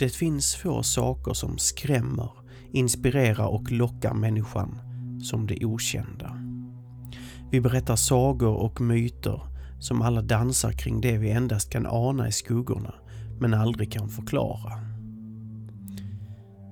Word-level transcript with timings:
Det 0.00 0.08
finns 0.08 0.54
få 0.54 0.82
saker 0.82 1.32
som 1.32 1.58
skrämmer, 1.58 2.30
inspirerar 2.72 3.46
och 3.46 3.72
lockar 3.72 4.14
människan 4.14 4.78
som 5.22 5.46
det 5.46 5.64
okända. 5.64 6.36
Vi 7.50 7.60
berättar 7.60 7.96
sagor 7.96 8.54
och 8.54 8.80
myter 8.80 9.42
som 9.80 10.02
alla 10.02 10.22
dansar 10.22 10.72
kring 10.72 11.00
det 11.00 11.18
vi 11.18 11.30
endast 11.30 11.70
kan 11.70 11.86
ana 11.86 12.28
i 12.28 12.32
skuggorna 12.32 12.94
men 13.40 13.54
aldrig 13.54 13.92
kan 13.92 14.08
förklara. 14.08 14.72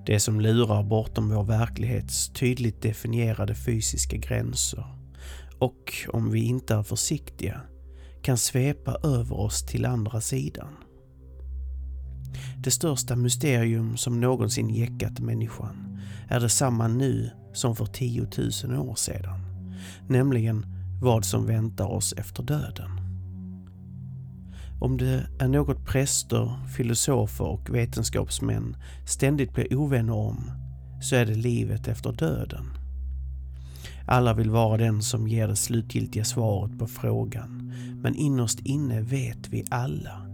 Det 0.06 0.20
som 0.20 0.40
lurar 0.40 0.82
bortom 0.82 1.28
vår 1.28 1.44
verklighets 1.44 2.28
tydligt 2.28 2.82
definierade 2.82 3.54
fysiska 3.54 4.16
gränser 4.16 4.84
och, 5.58 5.92
om 6.08 6.30
vi 6.30 6.44
inte 6.44 6.74
är 6.74 6.82
försiktiga, 6.82 7.60
kan 8.22 8.38
svepa 8.38 8.96
över 9.02 9.40
oss 9.40 9.66
till 9.66 9.86
andra 9.86 10.20
sidan. 10.20 10.87
Det 12.62 12.70
största 12.70 13.16
mysterium 13.16 13.96
som 13.96 14.20
någonsin 14.20 14.68
jäckat 14.70 15.20
människan 15.20 15.98
är 16.28 16.40
detsamma 16.40 16.88
nu 16.88 17.30
som 17.52 17.76
för 17.76 17.86
10 17.86 18.26
000 18.64 18.88
år 18.88 18.94
sedan, 18.94 19.40
nämligen 20.08 20.66
vad 21.02 21.24
som 21.24 21.46
väntar 21.46 21.86
oss 21.86 22.12
efter 22.12 22.42
döden. 22.42 22.90
Om 24.80 24.96
det 24.96 25.26
är 25.38 25.48
något 25.48 25.84
präster, 25.86 26.66
filosofer 26.76 27.44
och 27.44 27.74
vetenskapsmän 27.74 28.76
ständigt 29.06 29.54
blir 29.54 29.74
ovänner 29.74 30.14
om 30.14 30.50
så 31.00 31.16
är 31.16 31.26
det 31.26 31.34
livet 31.34 31.88
efter 31.88 32.12
döden. 32.12 32.64
Alla 34.06 34.34
vill 34.34 34.50
vara 34.50 34.76
den 34.76 35.02
som 35.02 35.28
ger 35.28 35.48
det 35.48 35.56
slutgiltiga 35.56 36.24
svaret 36.24 36.78
på 36.78 36.86
frågan. 36.86 37.72
Men 38.02 38.14
innerst 38.14 38.60
inne 38.60 39.00
vet 39.00 39.48
vi 39.48 39.64
alla 39.70 40.27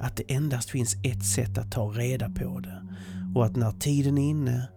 att 0.00 0.16
det 0.16 0.34
endast 0.34 0.70
finns 0.70 0.96
ett 1.02 1.24
sätt 1.24 1.58
att 1.58 1.72
ta 1.72 1.84
reda 1.84 2.30
på 2.30 2.60
det 2.60 2.82
och 3.34 3.44
att 3.44 3.56
när 3.56 3.72
tiden 3.72 4.18
är 4.18 4.30
inne 4.30 4.68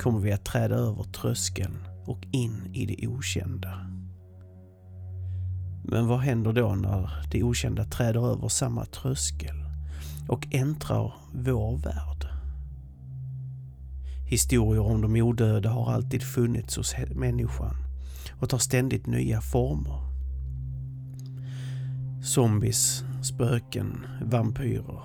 kommer 0.00 0.20
vi 0.20 0.32
att 0.32 0.44
träda 0.44 0.74
över 0.74 1.02
tröskeln 1.02 1.76
och 2.04 2.26
in 2.32 2.70
i 2.72 2.86
det 2.86 3.06
okända. 3.08 3.86
Men 5.84 6.06
vad 6.06 6.20
händer 6.20 6.52
då 6.52 6.74
när 6.74 7.10
det 7.30 7.42
okända 7.42 7.84
träder 7.84 8.32
över 8.32 8.48
samma 8.48 8.84
tröskel 8.84 9.56
och 10.28 10.46
äntrar 10.50 11.14
vår 11.32 11.76
värld? 11.76 12.28
Historier 14.28 14.82
om 14.82 15.00
de 15.00 15.22
odöda 15.22 15.70
har 15.70 15.92
alltid 15.92 16.22
funnits 16.22 16.76
hos 16.76 16.94
människan 17.14 17.76
och 18.40 18.48
tar 18.48 18.58
ständigt 18.58 19.06
nya 19.06 19.40
former. 19.40 20.08
Zombies, 22.22 23.04
spöken, 23.22 24.06
vampyrer. 24.22 25.02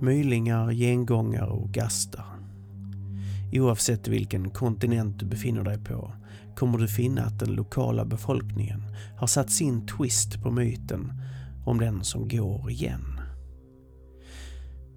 Mylingar, 0.00 0.72
gengångare 0.72 1.50
och 1.50 1.70
gastar. 1.70 2.26
Oavsett 3.52 4.08
vilken 4.08 4.50
kontinent 4.50 5.18
du 5.18 5.26
befinner 5.26 5.64
dig 5.64 5.78
på 5.78 6.12
kommer 6.56 6.78
du 6.78 6.88
finna 6.88 7.22
att 7.22 7.38
den 7.38 7.54
lokala 7.54 8.04
befolkningen 8.04 8.82
har 9.16 9.26
satt 9.26 9.50
sin 9.50 9.86
twist 9.86 10.42
på 10.42 10.50
myten 10.50 11.12
om 11.64 11.78
den 11.78 12.04
som 12.04 12.28
går 12.28 12.70
igen. 12.70 13.20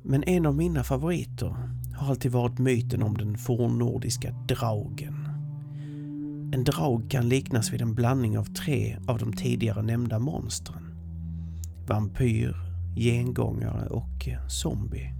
Men 0.04 0.24
en 0.24 0.46
av 0.46 0.56
mina 0.56 0.84
favoriter 0.84 1.56
har 1.96 2.10
alltid 2.10 2.32
varit 2.32 2.60
myten 2.60 3.04
om 3.04 3.18
den 3.18 3.38
fornnordiska 3.38 4.32
draugen. 4.32 5.28
En 6.54 6.64
draug 6.64 7.12
kan 7.12 7.30
liknas 7.30 7.74
vid 7.74 7.82
en 7.82 7.96
blandning 7.96 8.38
av 8.38 8.46
tre 8.46 8.98
av 9.08 9.20
de 9.20 9.34
tidigare 9.34 9.82
nämnda 9.82 10.20
monstren. 10.20 10.85
Vampyr, 11.88 12.56
gengångare 12.96 13.88
och 13.88 14.28
zombie. 14.48 15.14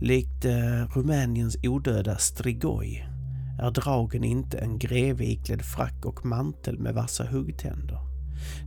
Likt 0.00 0.44
eh, 0.44 0.86
Rumäniens 0.94 1.56
odöda 1.62 2.16
Strigoi 2.16 3.04
är 3.58 3.70
dragen 3.70 4.24
inte 4.24 4.58
en 4.58 4.78
greve 4.78 5.24
iklädd 5.24 5.62
frack 5.62 6.04
och 6.04 6.26
mantel 6.26 6.78
med 6.78 6.94
vassa 6.94 7.24
huggtänder. 7.24 7.98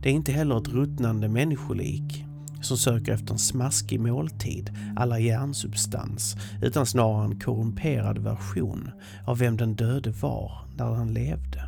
Det 0.02 0.08
är 0.08 0.12
inte 0.12 0.32
heller 0.32 0.58
ett 0.58 0.68
ruttnande 0.68 1.28
människolik 1.28 2.24
som 2.62 2.76
söker 2.76 3.12
efter 3.12 3.32
en 3.32 3.38
smaskig 3.38 4.00
måltid 4.00 4.76
alla 4.96 5.18
järnsubstans 5.18 6.36
utan 6.62 6.86
snarare 6.86 7.24
en 7.24 7.40
korrumperad 7.40 8.18
version 8.18 8.90
av 9.26 9.38
vem 9.38 9.56
den 9.56 9.76
döde 9.76 10.10
var 10.10 10.66
när 10.76 10.94
han 10.94 11.14
levde. 11.14 11.62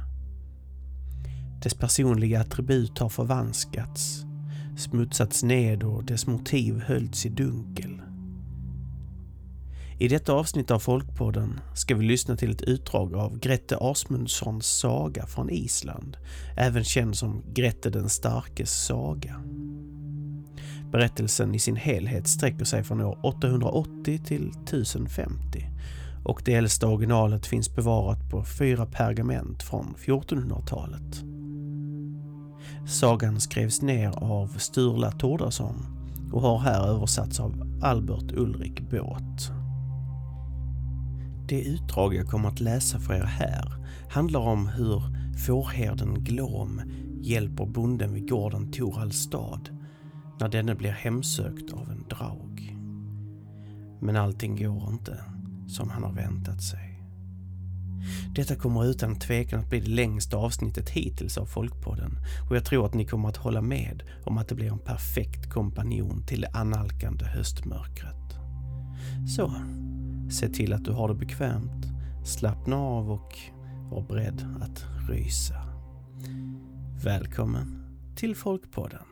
Dess 1.63 1.75
personliga 1.75 2.41
attribut 2.41 2.99
har 2.99 3.09
förvanskats, 3.09 4.25
smutsats 4.77 5.43
ned 5.43 5.83
och 5.83 6.05
dess 6.05 6.27
motiv 6.27 6.81
höljts 6.81 7.27
i 7.27 7.29
dunkel. 7.29 8.01
I 9.99 10.09
detta 10.09 10.33
avsnitt 10.33 10.71
av 10.71 10.79
Folkpodden 10.79 11.61
ska 11.75 11.95
vi 11.95 12.05
lyssna 12.05 12.37
till 12.37 12.51
ett 12.51 12.63
utdrag 12.63 13.15
av 13.15 13.39
Grette 13.39 13.77
Asmundssons 13.81 14.67
saga 14.67 15.27
från 15.27 15.51
Island, 15.51 16.17
även 16.57 16.85
känd 16.85 17.17
som 17.17 17.43
Grette 17.55 17.91
den 17.91 18.09
starkes 18.09 18.85
saga. 18.85 19.41
Berättelsen 20.93 21.55
i 21.55 21.59
sin 21.59 21.77
helhet 21.77 22.29
sträcker 22.29 22.65
sig 22.65 22.85
från 22.85 23.01
år 23.01 23.19
880 23.23 24.21
till 24.25 24.49
1050 24.65 25.67
och 26.25 26.43
det 26.45 26.55
äldsta 26.55 26.89
originalet 26.89 27.47
finns 27.47 27.75
bevarat 27.75 28.31
på 28.31 28.45
fyra 28.45 28.87
pergament 28.87 29.63
från 29.63 29.95
1400-talet. 29.99 31.40
Sagan 32.87 33.41
skrevs 33.41 33.83
ner 33.83 34.09
av 34.09 34.47
Sturla 34.47 35.11
Tordason 35.11 35.87
och 36.33 36.43
har 36.43 36.59
här 36.59 36.87
översatts 36.89 37.41
av 37.41 37.81
Albert 37.83 38.33
Ulrik 38.33 38.91
Båt. 38.91 39.53
Det 41.49 41.63
utdrag 41.63 42.15
jag 42.15 42.27
kommer 42.27 42.49
att 42.49 42.61
läsa 42.61 42.99
för 42.99 43.15
er 43.15 43.23
här 43.23 43.75
handlar 44.11 44.41
om 44.41 44.69
hur 44.69 45.03
fårherden 45.47 46.25
Glom 46.25 46.83
hjälper 47.21 47.67
bonden 47.67 48.15
vid 48.15 48.29
gården 48.29 48.73
Torhallstad 48.73 49.61
när 50.41 50.49
denne 50.49 50.75
blir 50.75 50.91
hemsökt 50.91 51.73
av 51.73 51.91
en 51.91 52.05
draug. 52.09 52.77
Men 54.01 54.17
allting 54.17 54.57
går 54.57 54.89
inte 54.91 55.25
som 55.69 55.91
han 55.91 56.03
har 56.03 56.13
väntat 56.13 56.63
sig. 56.63 56.90
Detta 58.35 58.55
kommer 58.57 58.85
utan 58.85 59.19
tvekan 59.19 59.61
att 59.61 59.69
bli 59.71 59.81
det 59.81 59.91
längsta 59.91 60.37
avsnittet 60.37 60.89
hittills 60.89 61.39
av 61.39 61.47
Folkpodden 61.47 62.19
och 62.51 62.57
jag 62.57 62.65
tror 62.65 62.87
att 62.87 62.95
ni 62.95 63.05
kommer 63.05 63.29
att 63.29 63.37
hålla 63.37 63.63
med 63.63 64.03
om 64.25 64.39
att 64.39 64.49
det 64.49 64.55
blir 64.55 64.73
en 64.73 64.79
perfekt 64.79 65.51
kompanjon 65.51 66.27
till 66.27 66.41
det 66.41 66.51
annalkande 66.53 67.25
höstmörkret. 67.25 68.17
Så, 69.37 69.55
se 70.31 70.49
till 70.49 70.73
att 70.73 70.85
du 70.85 70.93
har 70.93 71.09
det 71.09 71.15
bekvämt, 71.15 71.87
slappna 72.25 72.77
av 72.77 73.11
och 73.11 73.39
var 73.91 74.03
beredd 74.03 74.59
att 74.63 74.85
rysa. 75.09 75.55
Välkommen 77.05 77.83
till 78.17 78.37
Folkpodden. 78.37 79.10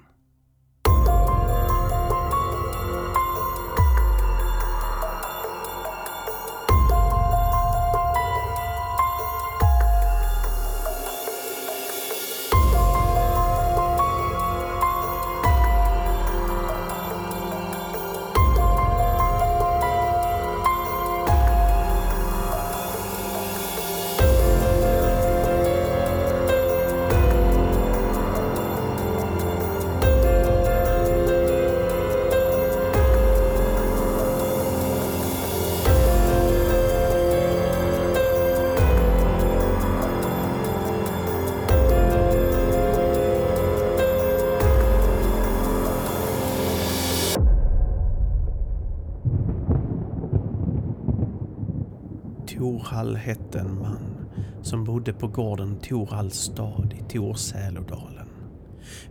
Torhall 52.99 53.17
hette 53.17 53.59
en 53.59 53.79
man 53.79 54.27
som 54.63 54.85
bodde 54.85 55.13
på 55.13 55.29
gården 55.29 55.79
Torhalls 55.81 56.35
stad 56.35 56.95
i 56.99 57.13
Torsälodalen, 57.13 58.29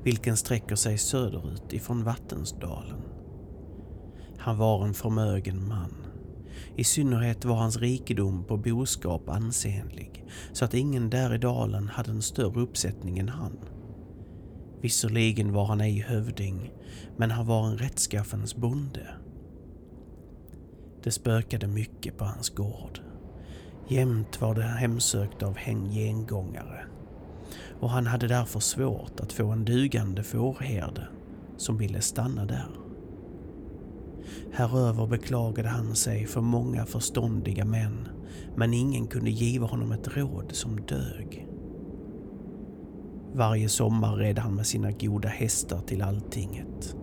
vilken 0.03 0.37
sträcker 0.37 0.75
sig 0.75 0.97
söderut 0.97 1.73
ifrån 1.73 2.03
Vattensdalen. 2.03 3.01
Han 4.37 4.57
var 4.57 4.85
en 4.85 4.93
förmögen 4.93 5.67
man. 5.67 5.93
I 6.75 6.83
synnerhet 6.83 7.45
var 7.45 7.55
hans 7.55 7.77
rikedom 7.77 8.43
på 8.43 8.57
boskap 8.57 9.29
ansenlig, 9.29 10.25
så 10.53 10.65
att 10.65 10.73
ingen 10.73 11.09
där 11.09 11.35
i 11.35 11.37
dalen 11.37 11.87
hade 11.87 12.11
en 12.11 12.21
större 12.21 12.61
uppsättning 12.61 13.19
än 13.19 13.29
han. 13.29 13.59
Visserligen 14.81 15.53
var 15.53 15.65
han 15.65 15.81
ej 15.81 15.99
hövding, 15.99 16.73
men 17.17 17.31
han 17.31 17.45
var 17.45 17.67
en 17.67 17.77
rättskaffens 17.77 18.55
bonde. 18.55 19.07
Det 21.03 21.11
spökade 21.11 21.67
mycket 21.67 22.17
på 22.17 22.25
hans 22.25 22.49
gård. 22.49 23.01
Jämt 23.87 24.41
var 24.41 24.55
det 24.55 24.63
hemsökt 24.63 25.43
av 25.43 25.57
gengångare 25.89 26.87
och 27.79 27.89
han 27.89 28.07
hade 28.07 28.27
därför 28.27 28.59
svårt 28.59 29.19
att 29.19 29.33
få 29.33 29.47
en 29.47 29.65
dugande 29.65 30.23
fårherde 30.23 31.07
som 31.57 31.77
ville 31.77 32.01
stanna 32.01 32.45
där. 32.45 32.69
Häröver 34.53 35.07
beklagade 35.07 35.69
han 35.69 35.95
sig 35.95 36.25
för 36.25 36.41
många 36.41 36.85
förståndiga 36.85 37.65
män, 37.65 38.07
men 38.55 38.73
ingen 38.73 39.07
kunde 39.07 39.29
giva 39.29 39.67
honom 39.67 39.91
ett 39.91 40.17
råd 40.17 40.51
som 40.51 40.81
dög. 40.81 41.47
Varje 43.33 43.69
sommar 43.69 44.15
red 44.15 44.39
han 44.39 44.55
med 44.55 44.67
sina 44.67 44.91
goda 44.91 45.29
hästar 45.29 45.81
till 45.81 46.01
alltinget. 46.01 46.95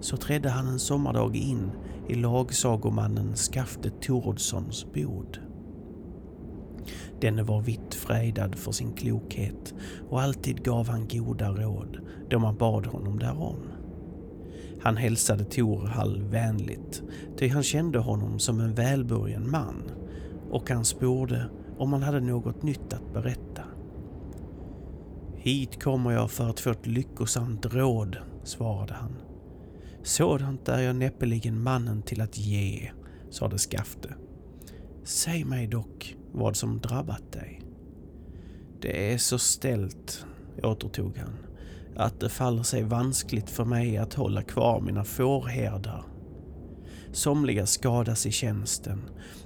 Så 0.00 0.16
trädde 0.16 0.48
han 0.48 0.68
en 0.68 0.78
sommardag 0.78 1.36
in 1.36 1.70
i 2.08 2.14
lagsagomannen 2.14 3.36
Skafte 3.36 3.90
Torodssons 3.90 4.86
bod. 4.94 5.38
Denne 7.20 7.42
var 7.42 7.60
vitt 7.60 7.94
frejdad 7.94 8.54
för 8.54 8.72
sin 8.72 8.92
klokhet 8.92 9.74
och 10.08 10.22
alltid 10.22 10.64
gav 10.64 10.88
han 10.88 11.08
goda 11.08 11.48
råd 11.48 11.98
då 12.30 12.38
man 12.38 12.56
bad 12.56 12.86
honom 12.86 13.18
därom. 13.18 13.62
Han 14.80 14.96
hälsade 14.96 15.44
Torhall 15.44 16.22
vänligt, 16.22 17.02
ty 17.38 17.48
han 17.48 17.62
kände 17.62 17.98
honom 17.98 18.38
som 18.38 18.60
en 18.60 18.74
välburgen 18.74 19.50
man 19.50 19.82
och 20.50 20.70
han 20.70 20.84
sporde 20.84 21.46
om 21.78 21.92
han 21.92 22.02
hade 22.02 22.20
något 22.20 22.62
nytt 22.62 22.92
att 22.92 23.12
berätta. 23.12 23.62
Hit 25.34 25.82
kommer 25.82 26.10
jag 26.10 26.30
för 26.30 26.50
att 26.50 26.60
få 26.60 26.70
ett 26.70 26.86
lyckosamt 26.86 27.74
råd, 27.74 28.16
svarade 28.44 28.94
han. 28.94 29.16
Sådant 30.02 30.68
är 30.68 30.80
jag 30.80 30.96
näppeligen 30.96 31.62
mannen 31.62 32.02
till 32.02 32.20
att 32.20 32.38
ge, 32.38 32.90
sade 33.30 33.58
Skafte. 33.58 34.14
Säg 35.04 35.44
mig 35.44 35.66
dock 35.66 36.16
vad 36.34 36.56
som 36.56 36.80
drabbat 36.80 37.32
dig. 37.32 37.60
Det 38.80 39.12
är 39.12 39.18
så 39.18 39.38
ställt, 39.38 40.26
återtog 40.62 41.16
han, 41.16 41.36
att 41.96 42.20
det 42.20 42.28
faller 42.28 42.62
sig 42.62 42.82
vanskligt 42.82 43.50
för 43.50 43.64
mig 43.64 43.96
att 43.96 44.14
hålla 44.14 44.42
kvar 44.42 44.80
mina 44.80 45.04
fårherdar. 45.04 46.04
Somliga 47.12 47.66
skadas 47.66 48.26
i 48.26 48.30
tjänsten 48.30 49.02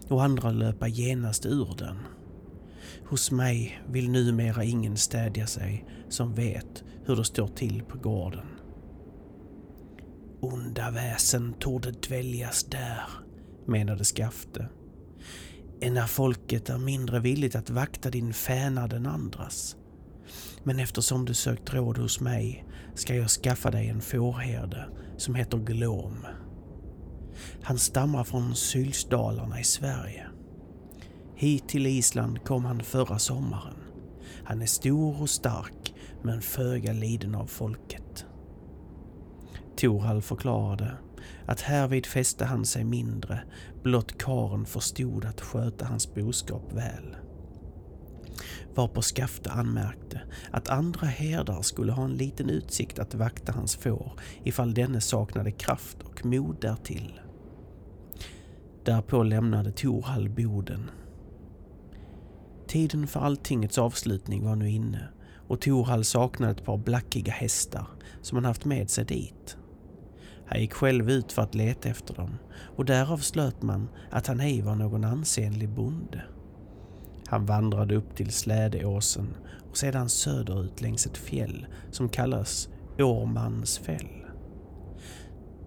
och 0.08 0.25
andra 0.25 0.50
löpa 0.50 0.88
genast 0.88 1.46
ur 1.46 1.75
den. 1.79 1.96
Hos 3.08 3.31
mig 3.31 3.82
vill 3.88 4.11
numera 4.11 4.64
ingen 4.64 4.96
städja 4.96 5.46
sig 5.46 5.87
som 6.08 6.34
vet 6.34 6.84
hur 7.05 7.17
det 7.17 7.25
står 7.25 7.49
till 7.49 7.82
på 7.88 7.99
gården. 7.99 8.46
Onda 10.41 10.91
väsen 10.91 11.52
torde 11.52 11.91
dväljas 11.91 12.64
där, 12.64 13.02
menade 13.67 14.05
Skafte. 14.05 14.69
När 15.80 16.06
folket 16.06 16.69
är 16.69 16.78
mindre 16.78 17.20
villigt 17.20 17.56
att 17.56 17.70
vakta 17.70 18.10
din 18.10 18.34
fänad 18.34 18.92
än 18.92 19.06
andras. 19.06 19.76
Men 20.62 20.78
eftersom 20.78 21.25
du 21.25 21.34
sökt 21.34 21.75
råd 21.75 21.98
hos 21.98 22.20
mig 22.20 22.64
ska 22.94 23.14
jag 23.14 23.28
skaffa 23.28 23.70
dig 23.70 23.88
en 23.88 24.00
fårherde 24.00 24.88
som 25.16 25.34
heter 25.34 25.58
Glom. 25.58 26.26
Han 27.62 27.78
stammar 27.78 28.25
från 28.25 28.54
Sylsdalarna 28.54 29.60
i 29.60 29.64
Sverige. 29.64 30.26
Hit 31.34 31.69
till 31.69 31.86
Island 31.86 32.44
kom 32.44 32.64
han 32.64 32.82
förra 32.82 33.19
sommaren. 33.19 33.76
Han 34.44 34.62
är 34.62 34.66
stor 34.66 35.22
och 35.22 35.31
stark 35.31 35.94
men 36.22 36.40
föga 36.40 36.92
liden 36.92 37.34
av 37.34 37.46
folket. 37.46 38.26
Torhall 39.76 40.22
förklarade 40.22 40.96
att 41.46 41.60
härvid 41.60 42.06
fäste 42.06 42.44
han 42.44 42.66
sig 42.66 42.84
mindre, 42.84 43.40
blott 43.82 44.19
karen 44.19 44.64
förstod 44.64 45.25
att 45.25 45.40
sköta 45.40 45.84
hans 45.84 46.14
boskap 46.14 46.72
väl. 46.72 47.16
Varpå 48.75 49.02
Skafte 49.02 49.50
anmärkte 49.50 50.20
att 50.50 50.69
andra 50.69 51.06
herdar 51.06 51.62
skulle 51.62 51.92
ha 51.92 52.04
en 52.04 52.16
liten 52.16 52.50
utsikt 52.50 52.98
att 52.98 53.14
vakta 53.14 53.52
hans 53.52 53.76
får 53.76 54.12
ifall 54.44 54.75
denne 54.75 55.00
saknade 55.00 55.50
kraft 55.50 56.02
och 56.02 56.25
mod 56.25 56.56
därtill. 56.60 57.20
Därpå 58.84 59.22
lämnade 59.22 59.72
Torhall 59.72 60.28
boden. 60.28 60.90
Tiden 62.66 63.06
för 63.06 63.20
alltingets 63.20 63.78
avslutning 63.78 64.44
var 64.44 64.56
nu 64.56 64.70
inne 64.70 65.08
och 65.48 65.60
Torhall 65.60 66.04
saknade 66.04 66.52
ett 66.52 66.64
par 66.64 66.76
blackiga 66.76 67.32
hästar 67.32 67.86
som 68.22 68.36
han 68.36 68.44
haft 68.44 68.64
med 68.64 68.90
sig 68.90 69.04
dit. 69.04 69.56
Han 70.48 70.60
gick 70.60 70.72
själv 70.72 71.10
ut 71.10 71.32
för 71.32 71.42
att 71.42 71.54
leta 71.54 71.88
efter 71.88 72.14
dem 72.14 72.38
och 72.76 72.84
därav 72.84 73.18
slöt 73.18 73.62
man 73.62 73.88
att 74.10 74.26
han 74.26 74.40
ej 74.40 74.62
var 74.62 74.74
någon 74.74 75.04
ansenlig 75.04 75.68
bonde. 75.68 76.22
Han 77.26 77.46
vandrade 77.46 77.96
upp 77.96 78.16
till 78.16 78.30
Slädeåsen 78.30 79.36
och 79.70 79.76
sedan 79.76 80.08
söderut 80.08 80.80
längs 80.80 81.06
ett 81.06 81.16
fjäll 81.16 81.66
som 81.90 82.08
kallas 82.08 82.68
Årmans 82.98 83.78
fäll. 83.78 84.26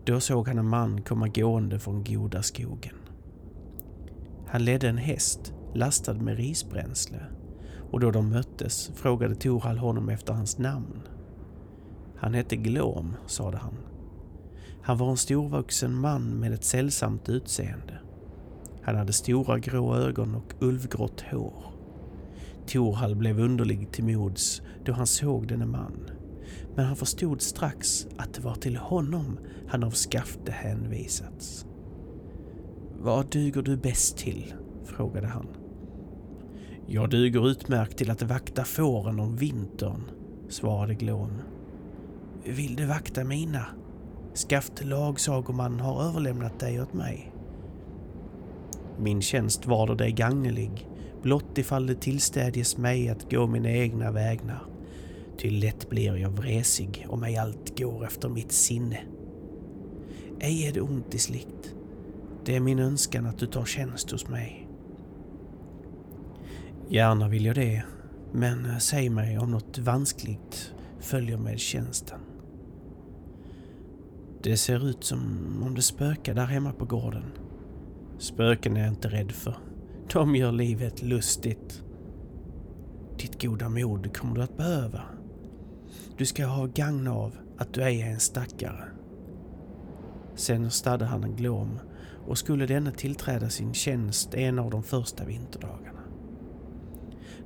Då 0.05 0.19
såg 0.19 0.47
han 0.47 0.57
en 0.57 0.69
man 0.69 1.01
komma 1.01 1.27
gående 1.27 1.79
från 1.79 2.03
goda 2.03 2.43
skogen. 2.43 2.95
Han 4.47 4.65
ledde 4.65 4.89
en 4.89 4.97
häst 4.97 5.53
lastad 5.73 6.13
med 6.13 6.37
risbränsle 6.37 7.25
och 7.91 7.99
då 7.99 8.11
de 8.11 8.29
möttes 8.29 8.91
frågade 8.95 9.35
Torhall 9.35 9.77
honom 9.77 10.09
efter 10.09 10.33
hans 10.33 10.57
namn. 10.57 11.01
Han 12.17 12.33
hette 12.33 12.55
Glom, 12.55 13.15
sade 13.27 13.57
han. 13.57 13.90
Han 14.83 14.97
var 14.97 15.09
en 15.09 15.17
storvuxen 15.17 15.95
man 15.95 16.39
med 16.39 16.53
ett 16.53 16.63
sällsamt 16.63 17.29
utseende. 17.29 17.99
Han 18.81 18.95
hade 18.95 19.13
stora 19.13 19.59
grå 19.59 19.95
ögon 19.95 20.35
och 20.35 20.53
ulvgrått 20.59 21.21
hår. 21.21 21.63
Torhall 22.67 23.15
blev 23.15 23.39
underlig 23.39 23.91
till 23.91 24.03
mods 24.03 24.61
då 24.85 24.93
han 24.93 25.07
såg 25.07 25.47
denne 25.47 25.65
man. 25.65 26.09
Men 26.75 26.85
han 26.85 26.95
förstod 26.95 27.41
strax 27.41 28.07
att 28.17 28.33
det 28.33 28.41
var 28.41 28.55
till 28.55 28.77
honom 28.77 29.39
han 29.67 29.83
av 29.83 29.91
Skafte 29.91 30.51
hänvisats. 30.51 31.65
Vad 32.99 33.31
duger 33.31 33.61
du 33.61 33.77
bäst 33.77 34.17
till? 34.17 34.53
frågade 34.85 35.27
han. 35.27 35.47
Jag 36.87 37.09
duger 37.09 37.49
utmärkt 37.49 37.97
till 37.97 38.11
att 38.11 38.21
vakta 38.21 38.63
fåren 38.63 39.19
om 39.19 39.35
vintern, 39.35 40.03
svarade 40.49 40.95
Glom. 40.95 41.31
Vill 42.45 42.75
du 42.75 42.85
vakta 42.85 43.23
mina? 43.23 43.65
Skaft 44.33 44.85
lagsagoman 44.85 45.79
har 45.79 46.03
överlämnat 46.03 46.59
dig 46.59 46.81
åt 46.81 46.93
mig. 46.93 47.31
Min 48.99 49.21
tjänst 49.21 49.65
varder 49.65 49.95
dig 49.95 50.11
gagnelig, 50.11 50.87
blott 51.21 51.57
ifall 51.57 51.87
det 51.87 52.01
tillstädjes 52.01 52.77
mig 52.77 53.09
att 53.09 53.31
gå 53.31 53.47
mina 53.47 53.71
egna 53.71 54.11
vägnar. 54.11 54.65
Ty 55.37 55.49
lätt 55.49 55.89
blir 55.89 56.15
jag 56.15 56.29
vresig 56.29 57.05
om 57.09 57.23
ej 57.23 57.37
allt 57.37 57.79
går 57.79 58.05
efter 58.05 58.29
mitt 58.29 58.51
sinne. 58.51 58.99
Ej 60.39 60.67
är 60.67 60.73
det 60.73 60.81
ont 60.81 61.15
i 61.15 61.19
slikt. 61.19 61.75
Det 62.45 62.55
är 62.55 62.59
min 62.59 62.79
önskan 62.79 63.25
att 63.25 63.37
du 63.37 63.45
tar 63.45 63.65
tjänst 63.65 64.11
hos 64.11 64.27
mig. 64.27 64.67
Gärna 66.89 67.27
vill 67.27 67.45
jag 67.45 67.55
det, 67.55 67.83
men 68.31 68.65
eh, 68.65 68.77
säg 68.77 69.09
mig 69.09 69.39
om 69.39 69.51
något 69.51 69.77
vanskligt 69.77 70.73
följer 70.99 71.37
med 71.37 71.59
tjänsten. 71.59 72.19
Det 74.43 74.57
ser 74.57 74.87
ut 74.89 75.03
som 75.03 75.19
om 75.63 75.75
det 75.75 75.81
spökar 75.81 76.33
där 76.33 76.45
hemma 76.45 76.73
på 76.73 76.85
gården. 76.85 77.23
Spöken 78.17 78.77
är 78.77 78.81
jag 78.81 78.89
inte 78.89 79.07
rädd 79.07 79.31
för. 79.31 79.57
De 80.13 80.35
gör 80.35 80.51
livet 80.51 81.01
lustigt. 81.01 81.83
Ditt 83.17 83.41
goda 83.41 83.69
mod 83.69 84.17
kommer 84.17 84.35
du 84.35 84.41
att 84.41 84.57
behöva. 84.57 85.01
Du 86.17 86.25
ska 86.25 86.45
ha 86.45 86.65
gagn 86.65 87.07
av 87.07 87.35
att 87.57 87.73
du 87.73 87.83
ej 87.83 88.01
är 88.01 88.11
en 88.11 88.19
stackare. 88.19 88.83
Sen 90.35 90.71
stadde 90.71 91.05
han 91.05 91.23
en 91.23 91.35
glom 91.35 91.79
och 92.27 92.37
skulle 92.37 92.65
denne 92.65 92.91
tillträda 92.91 93.49
sin 93.49 93.73
tjänst 93.73 94.33
en 94.33 94.59
av 94.59 94.71
de 94.71 94.83
första 94.83 95.25
vinterdagarna. 95.25 96.01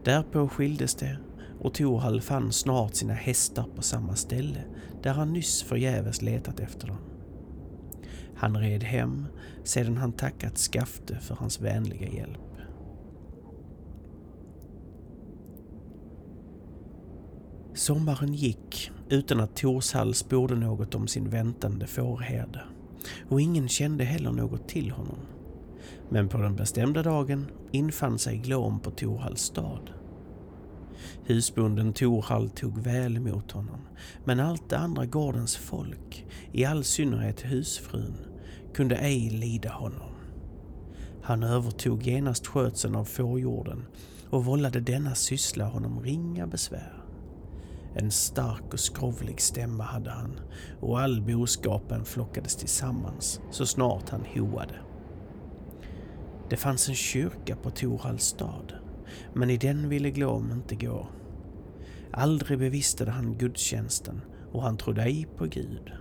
Därpå 0.04 0.48
skildes 0.48 0.96
det 0.96 1.18
och 1.60 1.74
Torhall 1.74 2.22
fann 2.22 2.52
snart 2.52 2.96
sina 2.96 3.14
hästar 3.14 3.66
på 3.76 3.82
samma 3.82 4.16
ställe 4.16 4.64
där 5.04 5.14
han 5.14 5.34
nyss 5.34 5.64
förgäves 5.64 6.22
letat 6.22 6.60
efter 6.60 6.88
dem. 6.88 6.98
Han 8.36 8.58
red 8.58 8.84
hem 8.84 9.26
sedan 9.64 9.98
han 9.98 10.12
tackat 10.12 10.58
Skafte 10.58 11.20
för 11.20 11.36
hans 11.36 11.62
vänliga 11.62 12.10
hjälp. 12.10 12.40
Sommaren 17.74 18.34
gick 18.34 18.92
utan 19.10 19.40
att 19.40 19.56
Torshall 19.56 20.14
sporde 20.14 20.56
något 20.56 20.96
om 20.96 21.08
sin 21.08 21.30
väntande 21.30 21.88
fårherde 21.88 22.62
och 23.30 23.42
ingen 23.42 23.68
kände 23.68 24.04
heller 24.04 24.32
något 24.32 24.68
till 24.68 24.92
honom. 24.92 25.20
Men 26.10 26.30
på 26.30 26.38
den 26.38 26.56
bestämda 26.56 27.04
dagen 27.04 27.46
infann 27.72 28.20
sig 28.20 28.38
Glom 28.38 28.80
på 28.80 28.92
Torhalls 28.92 29.42
stad. 29.42 29.95
Husbonden 31.26 31.94
Torhall 31.94 32.50
tog 32.50 32.80
väl 32.80 33.18
emot 33.18 33.52
honom, 33.52 33.80
men 34.24 34.40
allt 34.40 34.70
det 34.70 34.78
andra 34.78 35.06
gårdens 35.06 35.58
folk, 35.58 36.26
i 36.52 36.66
all 36.66 36.84
synnerhet 36.84 37.46
husfrun, 37.46 38.18
kunde 38.74 38.96
ej 38.96 39.30
lida 39.30 39.70
honom. 39.70 40.12
Han 41.22 41.44
övertog 41.44 42.04
genast 42.04 42.48
skötseln 42.48 42.96
av 42.96 43.06
fårjorden 43.06 43.86
och 44.30 44.46
vållade 44.46 44.80
denna 44.80 45.16
syssla 45.16 45.66
honom 45.66 46.02
ringa 46.04 46.48
besvär. 46.48 47.04
En 47.96 48.12
stark 48.12 48.74
och 48.74 48.80
skrovlig 48.80 49.42
stämma 49.42 49.84
hade 49.84 50.12
han 50.12 50.40
och 50.80 51.00
all 51.00 51.22
boskapen 51.22 52.06
flockades 52.06 52.56
tillsammans 52.56 53.42
så 53.52 53.66
snart 53.66 54.10
han 54.10 54.26
hoade. 54.36 54.76
Det 56.50 56.58
fanns 56.58 56.90
en 56.90 56.96
kyrka 56.96 57.56
på 57.56 57.70
Torhalls 57.70 58.24
stad, 58.24 58.74
men 59.36 59.50
i 59.50 59.58
den 59.58 59.90
ville 59.90 60.12
Glom 60.12 60.52
inte 60.52 60.76
gå. 60.76 61.08
Aldrig 62.12 62.60
bevistade 62.60 63.12
han 63.12 63.38
gudstjänsten 63.38 64.22
och 64.52 64.62
han 64.64 64.78
trodde 64.78 65.04
ej 65.04 65.28
på 65.38 65.46
Gud. 65.46 65.92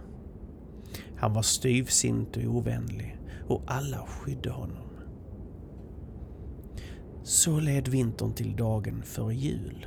Han 1.16 1.32
var 1.32 1.42
styvsint 1.42 2.36
och 2.36 2.44
ovänlig 2.44 3.18
och 3.48 3.62
alla 3.66 3.98
skydde 4.06 4.50
honom. 4.50 4.88
Så 7.22 7.60
led 7.60 7.88
vintern 7.88 8.32
till 8.32 8.56
dagen 8.56 9.02
före 9.02 9.34
jul. 9.34 9.86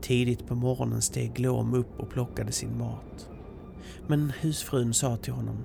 Tidigt 0.00 0.46
på 0.46 0.54
morgonen 0.54 1.02
steg 1.02 1.34
Glom 1.34 1.74
upp 1.74 2.00
och 2.00 2.10
plockade 2.10 2.52
sin 2.52 2.78
mat. 2.78 3.30
Men 4.06 4.32
husfrun 4.40 4.94
sa 4.94 5.16
till 5.16 5.32
honom 5.32 5.64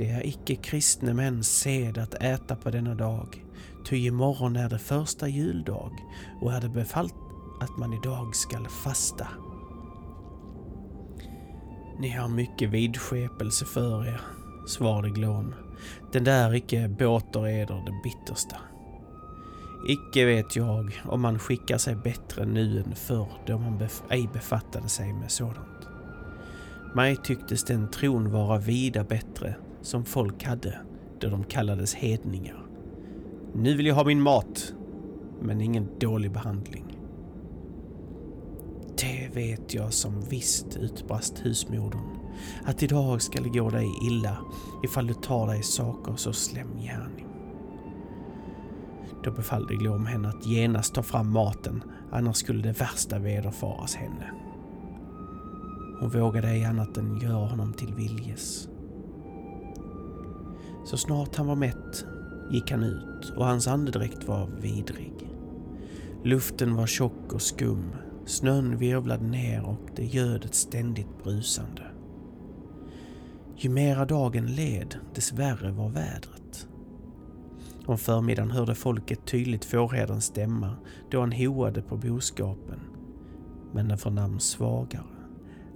det 0.00 0.10
är 0.10 0.26
icke 0.26 0.54
kristne 0.54 1.14
mäns 1.14 1.48
sed 1.48 1.98
att 1.98 2.14
äta 2.14 2.56
på 2.56 2.70
denna 2.70 2.94
dag, 2.94 3.44
ty 3.84 3.96
imorgon 3.96 4.56
är 4.56 4.68
det 4.68 4.78
första 4.78 5.28
juldag 5.28 5.92
och 6.40 6.52
är 6.52 6.60
det 6.60 6.68
befallt 6.68 7.14
att 7.60 7.78
man 7.78 7.92
idag 7.92 8.36
skall 8.36 8.68
fasta. 8.68 9.28
Ni 11.98 12.10
har 12.10 12.28
mycket 12.28 12.70
vidskepelse 12.70 13.64
för 13.64 14.06
er, 14.06 14.20
svarade 14.66 15.10
Glom. 15.10 15.54
Den 16.12 16.24
där 16.24 16.54
icke 16.54 16.88
båter 16.88 17.46
eder 17.46 17.82
det 17.86 18.00
bittersta. 18.02 18.56
Icke 19.88 20.24
vet 20.24 20.56
jag 20.56 21.00
om 21.04 21.20
man 21.20 21.38
skickar 21.38 21.78
sig 21.78 21.96
bättre 21.96 22.46
nu 22.46 22.78
än 22.78 22.94
förr 22.94 23.28
då 23.46 23.58
man 23.58 23.78
bef 23.78 24.02
ej 24.10 24.28
befattade 24.32 24.88
sig 24.88 25.12
med 25.12 25.30
sådant. 25.30 25.88
Mig 26.94 27.16
tycktes 27.16 27.64
den 27.64 27.90
tron 27.90 28.32
vara 28.32 28.58
vida 28.58 29.04
bättre 29.04 29.54
som 29.82 30.04
folk 30.04 30.44
hade 30.44 30.80
då 31.20 31.28
de 31.28 31.44
kallades 31.44 31.94
hedningar. 31.94 32.69
Nu 33.54 33.76
vill 33.76 33.86
jag 33.86 33.94
ha 33.94 34.04
min 34.04 34.22
mat, 34.22 34.74
men 35.40 35.60
ingen 35.60 35.88
dålig 35.98 36.32
behandling. 36.32 36.98
Det 39.00 39.30
vet 39.34 39.74
jag 39.74 39.92
som 39.92 40.20
visst, 40.20 40.76
utbrast 40.76 41.46
husmodern, 41.46 42.18
att 42.64 42.82
idag 42.82 43.22
skall 43.22 43.42
det 43.42 43.58
gå 43.58 43.70
dig 43.70 43.88
illa 44.02 44.36
ifall 44.82 45.06
du 45.06 45.14
tar 45.14 45.46
dig 45.46 45.62
saker 45.62 46.16
så 46.16 46.32
slemgärning. 46.32 47.26
Då 49.24 49.30
befallde 49.30 49.74
Glom 49.74 50.06
henne 50.06 50.28
att 50.28 50.46
genast 50.46 50.94
ta 50.94 51.02
fram 51.02 51.32
maten, 51.32 51.82
annars 52.10 52.36
skulle 52.36 52.62
det 52.62 52.80
värsta 52.80 53.18
vederfaras 53.18 53.94
henne. 53.94 54.32
Hon 56.00 56.10
vågade 56.10 56.48
ej 56.48 56.64
annat 56.64 56.96
än 56.96 57.20
göra 57.20 57.46
honom 57.46 57.72
till 57.72 57.94
viljes. 57.94 58.68
Så 60.84 60.96
snart 60.96 61.36
han 61.36 61.46
var 61.46 61.56
mätt 61.56 61.79
gick 62.50 62.70
han 62.70 62.82
ut 62.82 63.32
och 63.36 63.46
hans 63.46 63.68
andedräkt 63.68 64.28
var 64.28 64.46
vidrig. 64.60 65.30
Luften 66.24 66.74
var 66.74 66.86
tjock 66.86 67.32
och 67.32 67.42
skum, 67.42 67.94
snön 68.26 68.76
virvlade 68.78 69.24
ner 69.24 69.64
och 69.64 69.90
det 69.96 70.04
göd 70.04 70.44
ett 70.44 70.54
ständigt 70.54 71.24
brusande. 71.24 71.82
Ju 73.56 73.70
mera 73.70 74.04
dagen 74.04 74.46
led, 74.46 74.96
dess 75.14 75.32
värre 75.32 75.70
var 75.70 75.88
vädret. 75.88 76.68
Om 77.86 77.98
förmiddagen 77.98 78.50
hörde 78.50 78.74
folket 78.74 79.26
tydligt 79.26 79.64
fårherdens 79.64 80.24
stämma 80.24 80.76
då 81.10 81.20
han 81.20 81.32
hoade 81.32 81.82
på 81.82 81.96
boskapen. 81.96 82.80
Men 83.72 83.88
den 83.88 83.98
förnams 83.98 84.44
svagare, 84.44 85.04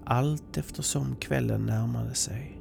allt 0.04 0.56
eftersom 0.56 1.16
kvällen 1.16 1.66
närmade 1.66 2.14
sig. 2.14 2.60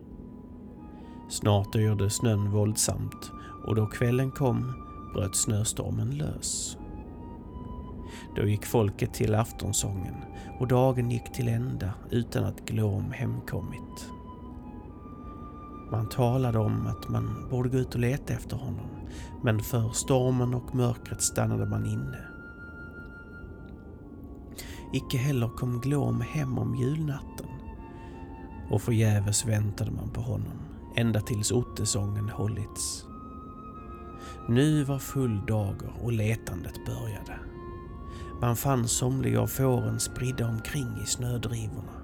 Snart 1.29 1.75
yrde 1.75 2.09
snön 2.09 2.51
våldsamt 2.51 3.31
och 3.63 3.75
då 3.75 3.85
kvällen 3.85 4.31
kom 4.31 4.73
bröt 5.13 5.35
snöstormen 5.35 6.17
lös. 6.17 6.77
Då 8.35 8.47
gick 8.47 8.65
folket 8.65 9.13
till 9.13 9.35
aftonsången 9.35 10.15
och 10.59 10.67
dagen 10.67 11.11
gick 11.11 11.33
till 11.33 11.47
ända 11.47 11.93
utan 12.09 12.43
att 12.43 12.65
Glom 12.65 13.11
hemkommit. 13.11 14.09
Man 15.91 16.09
talade 16.09 16.59
om 16.59 16.87
att 16.87 17.09
man 17.09 17.47
borde 17.49 17.69
gå 17.69 17.77
ut 17.77 17.93
och 17.93 17.99
leta 17.99 18.33
efter 18.33 18.57
honom, 18.57 18.89
men 19.43 19.59
för 19.59 19.89
stormen 19.89 20.53
och 20.53 20.75
mörkret 20.75 21.21
stannade 21.21 21.65
man 21.65 21.85
inne. 21.85 22.19
Icke 24.93 25.17
heller 25.17 25.47
kom 25.47 25.81
Glom 25.81 26.21
hem 26.21 26.57
om 26.57 26.75
julnatten 26.75 27.47
och 28.69 28.81
förgäves 28.81 29.45
väntade 29.45 29.91
man 29.91 30.09
på 30.09 30.21
honom 30.21 30.59
ända 30.95 31.21
tills 31.21 31.51
ottesången 31.51 32.29
hållits. 32.29 33.05
Nu 34.49 34.83
var 34.83 34.99
full 34.99 35.45
dager 35.45 35.93
och 36.01 36.11
letandet 36.11 36.85
började. 36.85 37.39
Man 38.41 38.55
fann 38.55 38.87
somliga 38.87 39.41
av 39.41 39.47
fåren 39.47 39.99
spridda 39.99 40.47
omkring 40.47 41.01
i 41.03 41.05
snödrivorna 41.05 42.03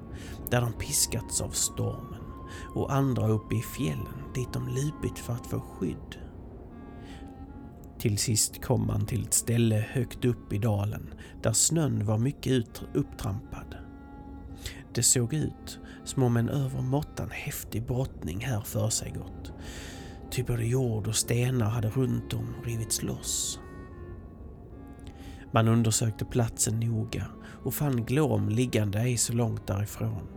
där 0.50 0.62
de 0.62 0.74
piskats 0.74 1.42
av 1.42 1.50
stormen 1.50 2.22
och 2.76 2.94
andra 2.94 3.28
uppe 3.28 3.56
i 3.56 3.62
fjällen 3.62 4.34
dit 4.36 4.54
de 4.54 4.68
lupit 4.68 5.20
för 5.20 5.34
att 5.34 5.48
få 5.48 5.60
skydd. 5.60 6.18
Till 8.00 8.18
sist 8.18 8.62
kom 8.62 8.88
man 8.88 9.06
till 9.06 9.24
ett 9.24 9.34
ställe 9.34 9.86
högt 9.92 10.26
upp 10.26 10.54
i 10.54 10.58
dalen 10.58 11.14
där 11.42 11.54
snön 11.54 12.06
var 12.06 12.18
mycket 12.18 12.84
upptrampad. 12.94 13.76
Det 14.94 15.04
såg 15.04 15.34
ut 15.34 15.80
som 16.04 16.24
om 16.24 16.38
en 16.38 16.50
övermåttan 16.50 17.30
häftig 17.32 17.86
brottning 17.86 18.40
här 18.40 18.62
för 18.62 18.90
sig 18.90 19.12
gått. 19.12 19.54
Ty 20.32 20.44
både 20.44 20.66
jord 20.66 21.08
och 21.08 21.16
stenar 21.16 21.70
hade 21.70 21.90
runt 21.90 22.34
om 22.34 22.56
rivits 22.64 23.04
loss. 23.04 23.60
Man 25.52 25.68
undersökte 25.68 26.26
platsen 26.26 26.80
noga 26.80 27.26
och 27.64 27.74
fann 27.74 28.06
Glom 28.06 28.50
liggande 28.50 29.00
ej 29.00 29.18
så 29.18 29.34
långt 29.34 29.68
därifrån. 29.68 30.28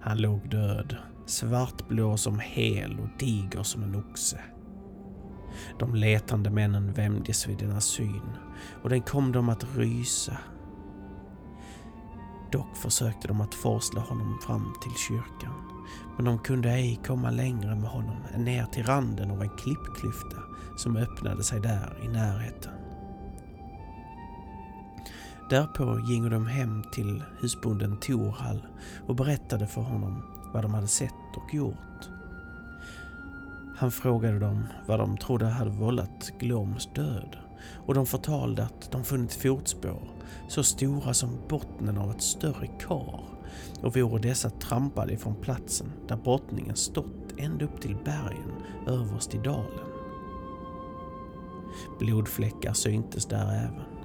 Han 0.00 0.18
låg 0.18 0.50
död, 0.50 0.96
svartblå 1.26 2.16
som 2.16 2.38
hel 2.38 3.00
och 3.00 3.08
diger 3.18 3.62
som 3.62 3.82
en 3.82 3.96
oxe. 3.96 4.40
De 5.78 5.94
letande 5.94 6.50
männen 6.50 6.92
vämdes 6.92 7.48
vid 7.48 7.58
denna 7.58 7.80
syn 7.80 8.30
och 8.82 8.88
den 8.90 9.02
kom 9.02 9.32
dem 9.32 9.48
att 9.48 9.76
rysa. 9.76 10.38
Dock 12.52 12.76
försökte 12.76 13.28
de 13.28 13.40
att 13.40 13.54
forsla 13.54 14.00
honom 14.00 14.38
fram 14.46 14.74
till 14.82 14.94
kyrkan, 15.08 15.75
men 16.16 16.24
de 16.24 16.38
kunde 16.38 16.70
ej 16.70 17.00
komma 17.06 17.30
längre 17.30 17.74
med 17.74 17.90
honom 17.90 18.16
än 18.34 18.44
ner 18.44 18.64
till 18.64 18.84
randen 18.84 19.30
av 19.30 19.42
en 19.42 19.56
klippklyfta 19.56 20.36
som 20.76 20.96
öppnade 20.96 21.42
sig 21.42 21.60
där 21.60 21.98
i 22.04 22.08
närheten. 22.08 22.72
Därpå 25.50 26.00
gingo 26.00 26.28
de 26.28 26.46
hem 26.46 26.82
till 26.92 27.22
husbonden 27.40 27.96
Torhall 27.96 28.66
och 29.06 29.16
berättade 29.16 29.66
för 29.66 29.80
honom 29.80 30.22
vad 30.52 30.64
de 30.64 30.74
hade 30.74 30.88
sett 30.88 31.36
och 31.36 31.54
gjort. 31.54 32.08
Han 33.76 33.92
frågade 33.92 34.38
dem 34.38 34.64
vad 34.86 34.98
de 34.98 35.16
trodde 35.16 35.46
hade 35.46 35.70
vållat 35.70 36.32
Gloms 36.38 36.88
död 36.94 37.36
och 37.86 37.94
de 37.94 38.06
förtalade 38.06 38.64
att 38.64 38.92
de 38.92 39.04
funnit 39.04 39.32
fotspår 39.32 40.08
så 40.48 40.62
stora 40.62 41.14
som 41.14 41.38
bottnen 41.48 41.98
av 41.98 42.10
ett 42.10 42.22
större 42.22 42.66
kar 42.66 43.35
och 43.82 43.96
vore 43.96 44.22
dessa 44.22 44.50
trampade 44.50 45.12
ifrån 45.12 45.34
platsen 45.34 45.92
där 46.08 46.16
brottningen 46.16 46.76
stått 46.76 47.34
ända 47.36 47.64
upp 47.64 47.80
till 47.80 47.96
bergen 48.04 48.52
överst 48.86 49.34
i 49.34 49.38
dalen. 49.38 49.86
Blodfläckar 51.98 52.72
syntes 52.72 53.26
där 53.26 53.46
även 53.46 53.96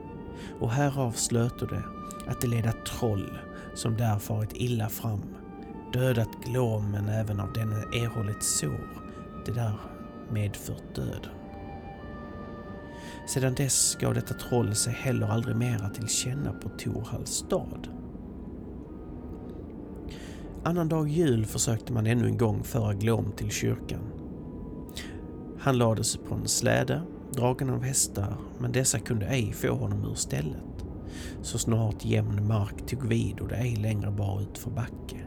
och 0.59 0.71
härav 0.71 1.11
slöt 1.11 1.59
det 1.59 1.83
att 2.27 2.41
det 2.41 2.47
leda 2.47 2.71
troll 2.71 3.37
som 3.73 3.97
där 3.97 4.19
farit 4.19 4.53
illa 4.53 4.89
fram, 4.89 5.21
dödat 5.93 6.29
Glomen 6.45 7.09
även 7.09 7.39
av 7.39 7.53
denne 7.53 7.75
erhållit 7.75 8.43
sår, 8.43 9.03
det 9.45 9.51
där 9.51 9.73
medfört 10.29 10.95
döden. 10.95 11.31
Sedan 13.27 13.55
dess 13.55 13.95
gav 13.95 14.13
detta 14.13 14.33
troll 14.33 14.75
sig 14.75 14.93
heller 14.93 15.27
aldrig 15.27 15.55
mera 15.55 15.89
till 15.89 16.07
känna 16.07 16.53
på 16.53 16.69
Torhalls 16.69 17.29
stad. 17.29 18.00
Annandag 20.63 21.07
jul 21.07 21.45
försökte 21.45 21.93
man 21.93 22.07
ännu 22.07 22.27
en 22.27 22.37
gång 22.37 22.63
föra 22.63 22.93
Glom 22.93 23.31
till 23.31 23.49
kyrkan. 23.49 24.01
Han 25.59 25.77
lades 25.77 26.17
på 26.17 26.35
en 26.35 26.47
släde 26.47 27.01
dragen 27.31 27.69
av 27.69 27.83
hästar, 27.83 28.37
men 28.59 28.71
dessa 28.71 28.99
kunde 28.99 29.25
ej 29.25 29.53
få 29.53 29.69
honom 29.73 30.05
ur 30.05 30.15
stället. 30.15 30.85
Så 31.41 31.57
snart 31.57 32.05
jämn 32.05 32.47
mark 32.47 32.87
tog 32.87 33.07
vid 33.07 33.39
och 33.39 33.47
det 33.47 33.55
ej 33.55 33.75
längre 33.75 34.11
bar 34.11 34.41
ut 34.41 34.57
för 34.57 34.71
backe. 34.71 35.17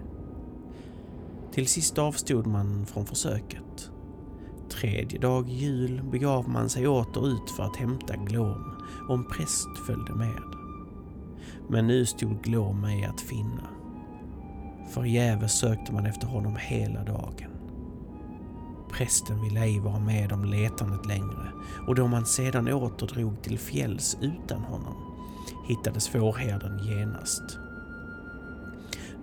Till 1.52 1.66
sist 1.66 1.98
avstod 1.98 2.46
man 2.46 2.86
från 2.86 3.06
försöket. 3.06 3.90
Tredje 4.70 5.18
dag 5.18 5.48
jul 5.48 6.02
begav 6.10 6.48
man 6.48 6.68
sig 6.68 6.88
åter 6.88 7.28
ut 7.28 7.50
för 7.56 7.62
att 7.62 7.76
hämta 7.76 8.16
Glom 8.16 8.72
och 9.08 9.14
en 9.14 9.24
präst 9.24 9.78
följde 9.86 10.14
med. 10.14 10.42
Men 11.68 11.86
nu 11.86 12.06
stod 12.06 12.42
Glom 12.42 12.84
ej 12.84 13.04
att 13.04 13.20
finna. 13.20 13.83
Förgäves 14.90 15.58
sökte 15.58 15.92
man 15.92 16.06
efter 16.06 16.26
honom 16.26 16.56
hela 16.56 17.04
dagen. 17.04 17.50
Prästen 18.90 19.42
ville 19.42 19.60
ej 19.60 19.80
vara 19.80 19.98
med 19.98 20.32
om 20.32 20.44
letandet 20.44 21.06
längre 21.06 21.52
och 21.88 21.94
då 21.94 22.06
man 22.06 22.26
sedan 22.26 22.72
åter 22.72 23.06
drog 23.06 23.42
till 23.42 23.58
fjälls 23.58 24.16
utan 24.20 24.60
honom 24.60 24.94
hittades 25.68 26.08
fårherden 26.08 26.78
genast. 26.78 27.58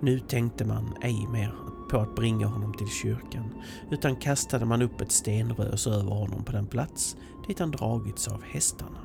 Nu 0.00 0.20
tänkte 0.20 0.64
man 0.64 0.94
ej 1.02 1.26
mer 1.32 1.54
på 1.90 1.98
att 1.98 2.14
bringa 2.14 2.46
honom 2.46 2.74
till 2.74 2.88
kyrkan 2.88 3.54
utan 3.90 4.16
kastade 4.16 4.64
man 4.64 4.82
upp 4.82 5.00
ett 5.00 5.12
stenrös 5.12 5.86
över 5.86 6.10
honom 6.10 6.44
på 6.44 6.52
den 6.52 6.66
plats 6.66 7.16
dit 7.46 7.58
han 7.58 7.70
dragits 7.70 8.28
av 8.28 8.42
hästarna. 8.42 9.01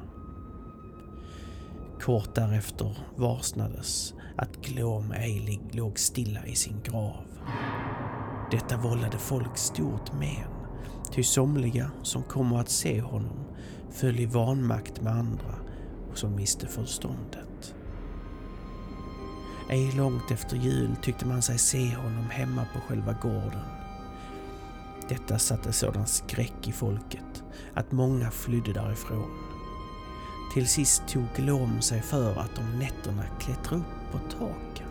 Kort 2.08 2.36
därefter 2.36 2.98
varsnades 3.16 4.14
att 4.36 4.56
Glom 4.62 5.12
ej 5.12 5.62
låg 5.72 6.00
stilla 6.00 6.46
i 6.46 6.56
sin 6.56 6.82
grav. 6.84 7.26
Detta 8.52 8.78
vållade 8.78 9.18
folk 9.18 9.58
stort 9.58 10.14
men, 10.14 10.50
ty 11.12 11.24
somliga 11.24 11.92
som 12.04 12.24
kommer 12.24 12.60
att 12.60 12.70
se 12.70 13.02
honom 13.02 13.46
föll 13.92 14.20
i 14.20 14.26
vanmakt 14.26 15.02
med 15.02 15.14
andra 15.14 15.56
och 16.12 16.18
som 16.18 16.36
miste 16.36 16.68
förståndet. 16.68 17.76
Ej 19.70 19.92
långt 19.92 20.32
efter 20.32 20.58
jul 20.58 20.96
tyckte 21.02 21.28
man 21.28 21.42
sig 21.42 21.58
se 21.58 21.96
honom 21.96 22.30
hemma 22.30 22.66
på 22.74 22.80
själva 22.80 23.14
gården. 23.14 23.66
Detta 25.10 25.40
satte 25.40 25.74
sådan 25.74 26.08
skräck 26.08 26.68
i 26.68 26.72
folket 26.72 27.44
att 27.74 27.92
många 27.92 28.32
flydde 28.32 28.74
därifrån. 28.74 29.47
Till 30.54 30.68
sist 30.68 31.08
tog 31.08 31.26
Glom 31.36 31.82
sig 31.82 32.02
för 32.02 32.40
att 32.40 32.58
om 32.58 32.80
nätterna 32.80 33.24
klättra 33.40 33.78
upp 33.78 34.12
på 34.12 34.18
taken 34.18 34.88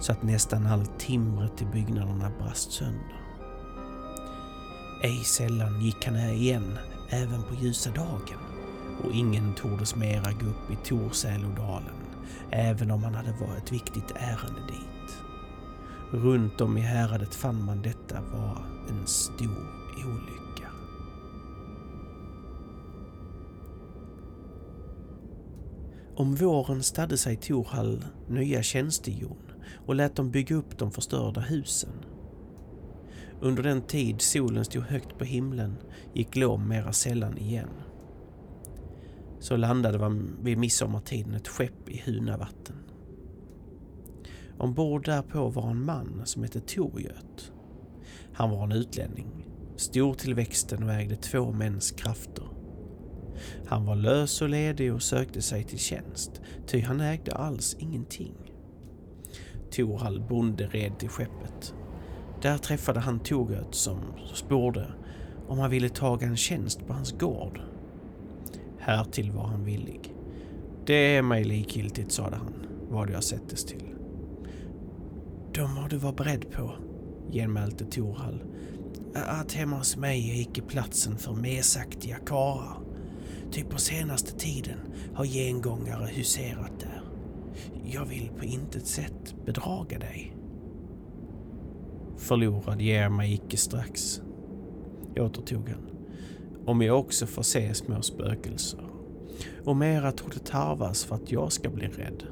så 0.00 0.12
att 0.12 0.22
nästan 0.22 0.66
allt 0.66 0.98
timret 0.98 1.62
i 1.62 1.64
byggnaderna 1.64 2.30
brast 2.38 2.72
sönder. 2.72 3.20
Ej 5.02 5.24
sällan 5.24 5.80
gick 5.80 6.04
han 6.04 6.14
här 6.14 6.32
igen 6.32 6.78
även 7.10 7.42
på 7.42 7.54
ljusa 7.54 7.90
dagen 7.90 8.38
och 9.04 9.12
ingen 9.12 9.54
tordes 9.54 9.96
mera 9.96 10.32
gå 10.32 10.46
upp 10.46 10.70
i 10.70 10.76
Torsälodalen 10.88 11.94
även 12.50 12.90
om 12.90 13.04
han 13.04 13.14
hade 13.14 13.32
varit 13.32 13.64
ett 13.64 13.72
viktigt 13.72 14.12
ärende 14.14 14.60
dit. 14.68 15.18
Runt 16.10 16.60
om 16.60 16.78
i 16.78 16.80
häradet 16.80 17.34
fann 17.34 17.64
man 17.64 17.82
detta 17.82 18.20
vara 18.20 18.62
en 18.88 19.06
stor 19.06 19.66
olycka. 19.96 20.45
Om 26.16 26.34
våren 26.34 26.82
stadde 26.82 27.16
sig 27.16 27.36
Torhall 27.36 28.04
nya 28.28 28.62
tjänstehjon 28.62 29.52
och 29.86 29.94
lät 29.94 30.16
dem 30.16 30.30
bygga 30.30 30.56
upp 30.56 30.78
de 30.78 30.90
förstörda 30.90 31.40
husen. 31.40 32.04
Under 33.40 33.62
den 33.62 33.82
tid 33.82 34.20
solen 34.20 34.64
stod 34.64 34.82
högt 34.82 35.18
på 35.18 35.24
himlen 35.24 35.76
gick 36.14 36.36
Lom 36.36 36.68
mera 36.68 36.92
sällan 36.92 37.38
igen 37.38 37.70
så 39.46 39.56
landade 39.56 40.12
vid 40.40 40.58
midsommartiden 40.58 41.34
ett 41.34 41.48
skepp 41.48 41.88
i 41.88 42.02
Hunavatten. 42.06 42.76
Ombord 44.58 45.04
därpå 45.04 45.48
var 45.48 45.70
en 45.70 45.84
man 45.84 46.22
som 46.24 46.42
hette 46.42 46.60
Torgöt. 46.60 47.52
Han 48.32 48.50
var 48.50 48.64
en 48.64 48.72
utlänning, 48.72 49.46
stor 49.76 50.14
till 50.14 50.34
växten 50.34 50.82
och 50.82 50.92
ägde 50.92 51.16
två 51.16 51.52
mäns 51.52 51.90
krafter. 51.90 52.55
Han 53.66 53.86
var 53.86 53.96
lös 53.96 54.42
och 54.42 54.48
ledig 54.48 54.94
och 54.94 55.02
sökte 55.02 55.42
sig 55.42 55.64
till 55.64 55.78
tjänst, 55.78 56.40
ty 56.66 56.80
han 56.80 57.00
ägde 57.00 57.32
alls 57.32 57.76
ingenting. 57.78 58.34
Torhall 59.70 60.20
bonde 60.28 60.66
red 60.66 60.98
till 60.98 61.08
skeppet. 61.08 61.74
Där 62.42 62.58
träffade 62.58 63.00
han 63.00 63.20
Torgöt 63.20 63.74
som 63.74 63.98
sporde 64.34 64.86
om 65.48 65.58
han 65.58 65.70
ville 65.70 65.88
taga 65.88 66.26
en 66.26 66.36
tjänst 66.36 66.86
på 66.86 66.92
hans 66.92 67.12
gård. 67.12 67.60
Härtill 68.78 69.32
var 69.32 69.46
han 69.46 69.64
villig. 69.64 70.14
Det 70.86 71.16
är 71.16 71.22
mig 71.22 71.44
likgiltigt, 71.44 72.12
sade 72.12 72.36
han, 72.36 72.66
vad 72.88 73.10
jag 73.10 73.24
sättes 73.24 73.64
till. 73.64 73.94
Då 75.52 75.66
må 75.66 75.88
du 75.88 75.96
vara 75.96 76.12
beredd 76.12 76.50
på, 76.50 76.72
genmälte 77.32 77.84
Torhall, 77.84 78.42
att 79.14 79.52
hemma 79.52 79.76
hos 79.76 79.96
mig 79.96 80.30
är 80.30 80.40
icke 80.40 80.62
platsen 80.62 81.18
för 81.18 81.32
mesaktiga 81.32 82.16
karlar. 82.16 82.85
Ty 83.52 83.64
på 83.64 83.78
senaste 83.78 84.38
tiden 84.38 84.78
har 85.14 85.24
gengångare 85.24 86.06
huserat 86.06 86.80
där. 86.80 87.02
Jag 87.84 88.04
vill 88.04 88.30
på 88.38 88.44
intet 88.44 88.86
sätt 88.86 89.34
bedraga 89.46 89.98
dig. 89.98 90.36
Förlorad 92.16 92.80
ger 92.80 93.08
mig 93.08 93.32
icke 93.34 93.56
strax, 93.56 94.20
återtog 95.16 95.68
han 95.68 95.96
om 96.66 96.82
jag 96.82 96.98
också 96.98 97.26
får 97.26 97.42
se 97.42 97.74
små 97.74 98.02
spökelser. 98.02 98.80
Och 99.64 99.76
mera 99.76 100.12
torde 100.12 100.38
tarvas 100.38 101.04
för 101.04 101.14
att 101.14 101.32
jag 101.32 101.52
ska 101.52 101.70
bli 101.70 101.86
rädd. 101.86 102.22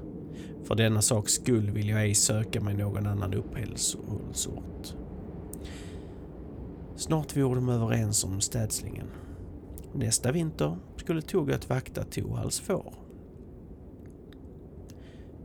För 0.64 0.74
denna 0.74 1.02
saks 1.02 1.32
skull 1.32 1.70
vill 1.70 1.88
jag 1.88 2.02
ej 2.02 2.14
söka 2.14 2.60
mig 2.60 2.74
någon 2.74 3.06
annan 3.06 3.34
upphällsort. 3.34 4.94
Snart 6.96 7.36
vore 7.36 7.54
de 7.54 7.68
överens 7.68 8.24
om 8.24 8.40
städslingen. 8.40 9.06
Nästa 9.94 10.32
vinter 10.32 10.76
skulle 10.96 11.22
tåget 11.22 11.68
vakta 11.68 12.04
Tohalls 12.04 12.60
får. 12.60 12.94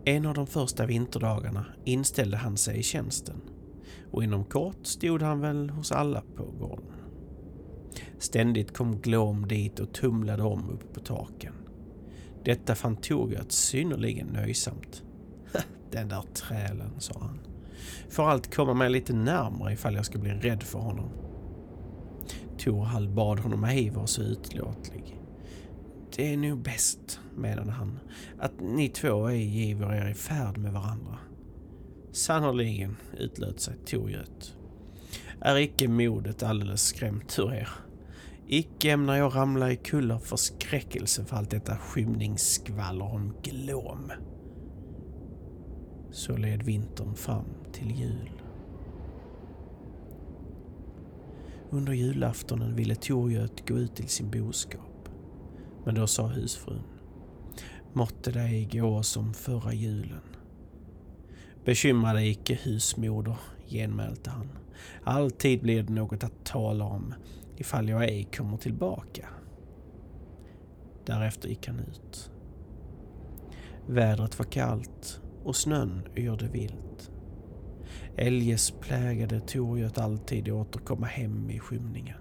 En 0.06 0.26
av 0.26 0.34
de 0.34 0.48
första 0.48 0.86
vinterdagarna 0.86 1.66
inställde 1.86 2.38
han 2.38 2.58
sig 2.58 2.80
i 2.80 2.84
tjänsten 2.84 3.42
och 4.12 4.24
inom 4.24 4.44
kort 4.44 4.86
stod 4.86 5.22
han 5.22 5.40
väl 5.40 5.70
hos 5.70 5.92
alla 5.92 6.24
på 6.36 6.44
gården. 6.44 6.94
Ständigt 8.20 8.74
kom 8.74 9.02
Glom 9.02 9.48
dit 9.48 9.80
och 9.80 9.94
tumlade 9.94 10.44
om 10.44 10.70
uppe 10.70 10.86
på 10.94 11.00
taken. 11.00 11.54
Detta 12.46 12.76
fann 12.76 12.96
Torgert 12.96 13.52
synnerligen 13.52 14.28
nöjsamt. 14.28 15.04
Den 15.92 16.10
där 16.10 16.24
trälen, 16.34 16.92
sa 17.00 17.20
han. 17.20 17.40
Får 18.10 18.24
allt 18.24 18.56
komma 18.56 18.74
mig 18.74 18.90
lite 18.90 19.14
närmare 19.14 19.74
ifall 19.74 19.96
jag 19.96 20.06
ska 20.06 20.20
bli 20.20 20.32
rädd 20.32 20.64
för 20.64 20.80
honom. 20.80 21.29
Torhall 22.70 23.10
bad 23.10 23.40
honom 23.40 23.64
ej 23.64 23.90
vara 23.90 24.08
så 24.08 24.22
utlåtlig. 24.22 25.22
Det 26.16 26.34
är 26.34 26.38
nog 26.38 26.64
bäst, 26.64 27.20
menade 27.36 27.72
han, 27.72 28.00
att 28.40 28.62
ni 28.62 28.90
två 28.90 29.28
ej 29.28 29.44
giver 29.44 29.94
er 29.94 30.10
i 30.10 30.14
färd 30.14 30.58
med 30.58 30.74
varandra. 30.74 31.18
Sannerligen, 32.12 32.98
utlöt 33.18 33.60
sig 33.60 33.76
Torgöt. 33.86 34.56
Är 35.42 35.58
icke 35.58 35.88
modet 35.88 36.44
alldeles 36.44 36.82
skrämt 36.82 37.40
ur 37.40 37.54
er? 37.54 37.70
Icke 38.48 38.92
ämnar 38.92 39.16
jag 39.16 39.36
ramla 39.36 39.72
i 39.72 39.76
kull 39.76 40.12
av 40.12 40.20
förskräckelse 40.20 41.26
för 41.26 41.38
allt 41.38 41.52
detta 41.52 41.78
skymningsskvaller 41.78 43.14
om 43.14 43.34
glåm. 43.44 44.12
Så 46.12 46.38
led 46.38 46.64
vintern 46.64 47.16
fram 47.16 47.46
till 47.72 47.92
jul. 47.92 48.39
Under 51.72 51.94
julaftonen 51.94 52.76
ville 52.76 52.96
Torgöt 52.96 53.68
gå 53.68 53.78
ut 53.78 53.96
till 53.96 54.08
sin 54.08 54.32
boskap. 54.32 55.10
Men 55.86 55.96
då 55.96 56.08
sa 56.08 56.28
husfrun. 56.28 56.84
Måtte 57.94 58.32
det 58.32 58.42
ej 58.42 58.70
gå 58.72 59.04
som 59.04 59.34
förra 59.34 59.74
julen. 59.74 60.22
Bekymra 61.66 62.14
dig 62.14 62.30
icke 62.30 62.60
husmoder, 62.64 63.38
genmälte 63.68 64.30
han. 64.30 64.50
Alltid 65.04 65.62
blir 65.62 65.84
det 65.84 65.94
något 65.94 66.24
att 66.24 66.46
tala 66.46 66.86
om 66.86 67.14
ifall 67.58 67.90
jag 67.90 68.04
ej 68.04 68.24
kommer 68.24 68.58
tillbaka. 68.58 69.30
Därefter 71.06 71.50
gick 71.50 71.68
han 71.68 71.80
ut. 71.80 72.32
Vädret 73.88 74.40
var 74.40 74.46
kallt 74.46 75.22
och 75.44 75.56
snön 75.56 76.02
yrde 76.16 76.48
vilt. 76.48 77.12
Eljest 78.22 78.80
plägade 78.80 79.40
Torgöt 79.40 79.98
alltid 79.98 80.50
återkomma 80.50 81.06
hem 81.06 81.50
i 81.50 81.60
skymningen. 81.60 82.18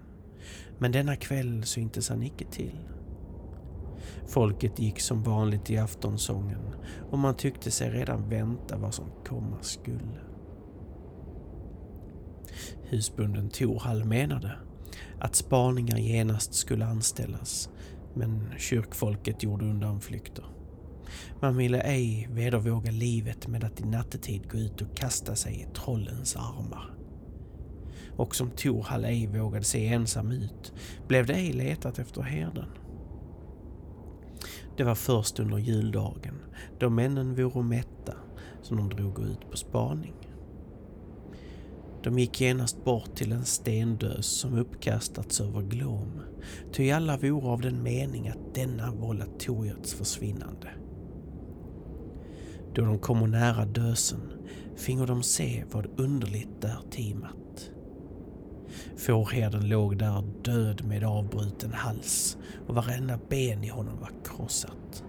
Men 0.78 0.92
denna 0.92 1.16
kväll 1.16 1.64
syntes 1.64 2.08
han 2.08 2.22
icke 2.22 2.44
till. 2.44 2.78
Folket 4.26 4.78
gick 4.78 5.00
som 5.00 5.22
vanligt 5.22 5.70
i 5.70 5.78
aftonsången 5.78 6.60
och 7.10 7.18
man 7.18 7.36
tyckte 7.36 7.70
sig 7.70 7.90
redan 7.90 8.28
vänta 8.28 8.76
vad 8.76 8.94
som 8.94 9.10
komma 9.24 9.56
skulle. 9.60 10.20
Husbunden 12.82 13.48
Torhall 13.48 14.04
menade 14.04 14.52
att 15.20 15.34
spaningar 15.34 15.98
genast 15.98 16.54
skulle 16.54 16.86
anställas, 16.86 17.70
men 18.14 18.52
kyrkfolket 18.58 19.42
gjorde 19.42 19.64
undanflykter. 19.64 20.44
Man 21.40 21.56
ville 21.56 21.80
ej 21.80 22.28
vedervåga 22.30 22.90
livet 22.90 23.46
med 23.48 23.64
att 23.64 23.80
i 23.80 23.84
nattetid 23.84 24.50
gå 24.50 24.58
ut 24.58 24.82
och 24.82 24.96
kasta 24.96 25.36
sig 25.36 25.60
i 25.60 25.74
trollens 25.74 26.36
armar. 26.36 26.94
och 28.18 28.36
som 28.36 28.50
Torhall 28.50 29.04
ej 29.04 29.26
vågade 29.26 29.64
se 29.64 29.88
ensam 29.88 30.30
ut 30.30 30.72
blev 31.08 31.26
det 31.26 31.34
ej 31.34 31.52
letat 31.52 31.98
efter 31.98 32.22
herden. 32.22 32.68
Det 34.76 34.84
var 34.84 34.94
först 34.94 35.40
under 35.40 35.58
juldagen, 35.58 36.34
då 36.78 36.90
männen 36.90 37.34
vore 37.34 37.62
mätta, 37.62 38.14
som 38.62 38.76
de 38.76 38.88
drog 38.88 39.18
ut 39.18 39.50
på 39.50 39.56
spaning. 39.56 40.14
De 42.02 42.18
gick 42.18 42.40
genast 42.40 42.84
bort 42.84 43.14
till 43.14 43.32
en 43.32 43.44
stendös 43.44 44.26
som 44.26 44.58
uppkastats 44.58 45.40
över 45.40 45.62
Glom, 45.62 46.20
ty 46.72 46.90
alla 46.90 47.16
vore 47.16 47.48
av 47.48 47.60
den 47.60 47.82
mening 47.82 48.28
att 48.28 48.54
denna 48.54 48.92
vållat 48.92 49.40
Torgiots 49.40 49.94
försvinnande. 49.94 50.68
Då 52.74 52.84
de 52.84 52.98
kommer 52.98 53.26
nära 53.26 53.64
dösen 53.64 54.20
fingo 54.76 55.06
de 55.06 55.22
se 55.22 55.64
vad 55.72 55.86
underligt 55.96 56.60
där 56.60 56.78
timat. 56.90 57.70
Fårherden 58.96 59.68
låg 59.68 59.98
där 59.98 60.24
död 60.42 60.84
med 60.84 61.04
avbruten 61.04 61.72
hals 61.72 62.36
och 62.66 62.74
varenda 62.74 63.18
ben 63.28 63.64
i 63.64 63.68
honom 63.68 64.00
var 64.00 64.10
krossat. 64.24 65.04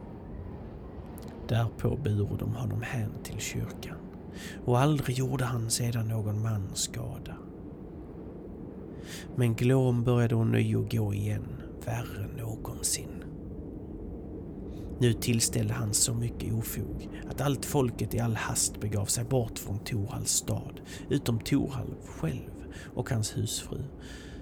Därpå 1.48 1.98
buro 2.04 2.38
de 2.38 2.56
honom 2.56 2.82
hän 2.82 3.12
till 3.24 3.40
kyrkan 3.40 3.98
och 4.66 4.80
aldrig 4.80 5.18
gjorde 5.18 5.46
han 5.46 5.70
sedan 5.70 6.08
någon 6.08 6.42
man 6.42 6.70
skada. 6.74 7.36
Men 9.36 9.56
Glom 9.56 10.04
började 10.04 10.36
ånyo 10.36 10.88
gå 10.92 11.14
igen, 11.14 11.48
värre 11.86 12.24
än 12.24 12.38
någonsin. 12.38 13.24
Nu 15.00 15.14
tillställde 15.14 15.74
han 15.74 15.94
så 15.94 16.14
mycket 16.14 16.54
ofog 16.54 17.10
att 17.30 17.42
allt 17.42 17.66
folket 17.66 18.14
i 18.14 18.20
all 18.20 18.36
hast 18.36 18.80
begav 18.82 19.06
sig 19.06 19.24
bort 19.24 19.60
från 19.60 19.80
Torhalls 19.80 20.32
stad, 20.32 20.82
utom 21.10 21.40
Torhall 21.40 21.96
själv 22.06 22.52
och 22.96 23.10
hans 23.10 23.38
husfru 23.38 23.84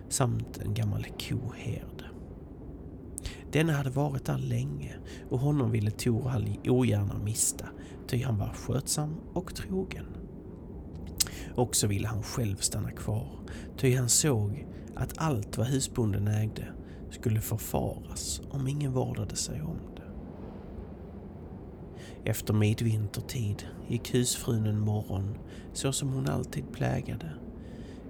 samt 0.10 0.58
en 0.58 0.74
gammal 0.74 1.06
koherd. 1.20 2.04
Denna 3.52 3.74
hade 3.74 3.90
varit 3.90 4.26
där 4.26 4.38
länge 4.38 4.96
och 5.30 5.40
honom 5.40 5.72
ville 5.72 5.92
Torhall 5.92 6.60
ogärna 6.66 7.18
mista, 7.18 7.66
ty 8.08 8.24
han 8.24 8.38
var 8.38 8.54
skötsam 8.54 9.16
och 9.34 9.56
trogen. 9.56 10.06
Också 11.56 11.88
ville 11.88 12.08
han 12.08 12.24
själv 12.24 12.56
stanna 12.56 12.92
kvar, 12.92 13.40
ty 13.78 13.96
han 13.96 14.10
såg 14.10 14.68
att 14.96 15.14
allt 15.18 15.58
vad 15.58 15.68
husbonden 15.68 16.28
ägde 16.28 16.68
skulle 17.12 17.42
förfaras 17.42 18.42
om 18.50 18.68
ingen 18.68 18.92
vårdade 18.94 19.36
sig 19.36 19.62
om 19.62 19.80
det. 19.96 19.97
Efter 22.28 22.54
midvintertid 22.54 23.64
gick 23.88 24.14
husfrun 24.14 24.66
en 24.66 24.80
morgon, 24.80 25.38
så 25.74 25.92
som 25.92 26.10
hon 26.14 26.30
alltid 26.30 26.72
plägade, 26.72 27.34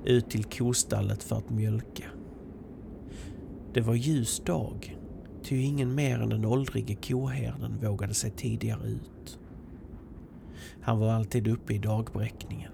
ut 0.06 0.30
till 0.30 0.44
kostallet 0.44 1.24
för 1.24 1.36
att 1.36 1.50
mjölka. 1.50 2.04
Det 3.74 3.82
var 3.82 3.96
ljus 3.96 4.40
dag, 4.40 4.98
ty 5.44 5.62
ingen 5.62 5.96
mer 5.96 6.20
än 6.20 6.30
den 6.30 6.46
åldrige 6.46 6.96
koherden 6.96 7.78
vågade 7.82 8.14
sig 8.14 8.32
tidigare 8.32 8.88
ut. 8.88 9.40
Han 10.82 11.00
var 11.00 11.10
alltid 11.10 11.48
uppe 11.48 11.74
i 11.74 11.78
dagbräckningen. 11.78 12.72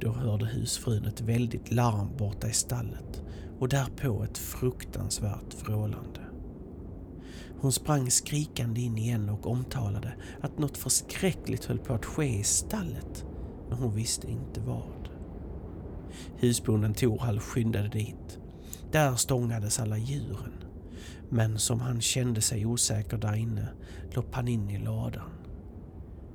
Då 0.00 0.12
hörde 0.12 0.46
husfrun 0.46 1.04
ett 1.04 1.20
väldigt 1.20 1.72
larm 1.72 2.16
borta 2.16 2.48
i 2.48 2.52
stallet 2.52 3.22
och 3.58 3.68
därpå 3.68 4.22
ett 4.22 4.38
fruktansvärt 4.38 5.62
vrålande. 5.62 6.27
Hon 7.60 7.72
sprang 7.72 8.10
skrikande 8.10 8.80
in 8.80 8.98
igen 8.98 9.28
och 9.28 9.46
omtalade 9.46 10.12
att 10.40 10.58
något 10.58 10.76
förskräckligt 10.76 11.64
höll 11.64 11.78
på 11.78 11.94
att 11.94 12.04
ske 12.04 12.38
i 12.38 12.42
stallet, 12.42 13.24
men 13.68 13.78
hon 13.78 13.94
visste 13.94 14.30
inte 14.30 14.60
vad. 14.60 15.08
Husbonden 16.36 16.94
Torhall 16.94 17.40
skyndade 17.40 17.88
dit. 17.88 18.38
Där 18.92 19.16
stångades 19.16 19.80
alla 19.80 19.98
djuren, 19.98 20.52
men 21.28 21.58
som 21.58 21.80
han 21.80 22.00
kände 22.00 22.40
sig 22.40 22.66
osäker 22.66 23.16
där 23.16 23.34
inne 23.34 23.68
lopp 24.14 24.34
han 24.34 24.48
in 24.48 24.70
i 24.70 24.78
ladan. 24.78 25.30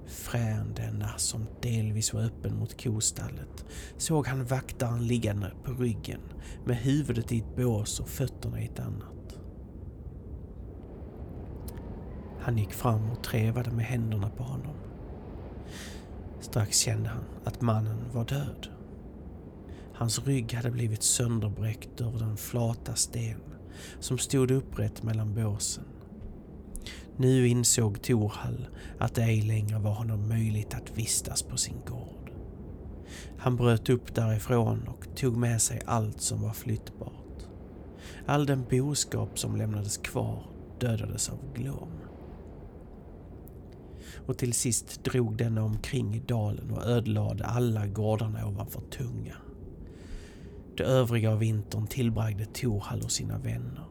Frän 0.07 0.73
denna, 0.75 1.17
som 1.17 1.45
delvis 1.61 2.13
var 2.13 2.21
öppen 2.21 2.57
mot 2.57 2.83
kostallet, 2.83 3.65
såg 3.97 4.27
han 4.27 4.45
vaktaren 4.45 5.07
liggande 5.07 5.51
på 5.63 5.71
ryggen 5.71 6.21
med 6.65 6.77
huvudet 6.77 7.31
i 7.31 7.37
ett 7.37 7.55
bås 7.55 7.99
och 7.99 8.09
fötterna 8.09 8.61
i 8.61 8.65
ett 8.65 8.79
annat. 8.79 9.12
Han 12.43 12.57
gick 12.57 12.73
fram 12.73 13.11
och 13.11 13.23
trevade 13.23 13.71
med 13.71 13.85
händerna 13.85 14.29
på 14.29 14.43
honom. 14.43 14.75
Strax 16.41 16.77
kände 16.77 17.09
han 17.09 17.23
att 17.43 17.61
mannen 17.61 17.97
var 18.13 18.25
död. 18.25 18.67
Hans 19.93 20.25
rygg 20.25 20.53
hade 20.53 20.71
blivit 20.71 21.03
sönderbräckt 21.03 22.01
över 22.01 22.19
den 22.19 22.37
flata 22.37 22.95
sten 22.95 23.41
som 23.99 24.17
stod 24.17 24.51
upprätt 24.51 25.03
mellan 25.03 25.33
båsen. 25.33 25.83
Nu 27.17 27.47
insåg 27.47 28.01
Torhall 28.01 28.67
att 28.99 29.15
det 29.15 29.23
ej 29.23 29.41
längre 29.41 29.79
var 29.79 29.93
honom 29.93 30.29
möjligt 30.29 30.73
att 30.73 30.97
vistas 30.97 31.43
på 31.43 31.57
sin 31.57 31.81
gård. 31.87 32.31
Han 33.37 33.55
bröt 33.55 33.89
upp 33.89 34.15
därifrån 34.15 34.87
och 34.87 35.15
tog 35.15 35.37
med 35.37 35.61
sig 35.61 35.81
allt 35.85 36.21
som 36.21 36.41
var 36.41 36.53
flyttbart. 36.53 37.43
All 38.25 38.45
den 38.45 38.65
boskap 38.69 39.39
som 39.39 39.55
lämnades 39.55 39.97
kvar 39.97 40.43
dödades 40.79 41.29
av 41.29 41.53
glom 41.53 42.02
och 44.25 44.37
till 44.37 44.53
sist 44.53 45.03
drog 45.03 45.37
denna 45.37 45.63
omkring 45.63 46.15
i 46.15 46.19
dalen 46.19 46.71
och 46.71 46.85
ödelade 46.85 47.45
alla 47.45 47.87
gårdarna 47.87 48.47
ovanför 48.47 48.81
Tunga. 48.81 49.35
Det 50.77 50.83
övriga 50.83 51.31
av 51.31 51.39
vintern 51.39 51.87
tillbragde 51.87 52.45
Torhall 52.45 53.01
och 53.01 53.11
sina 53.11 53.37
vänner. 53.37 53.83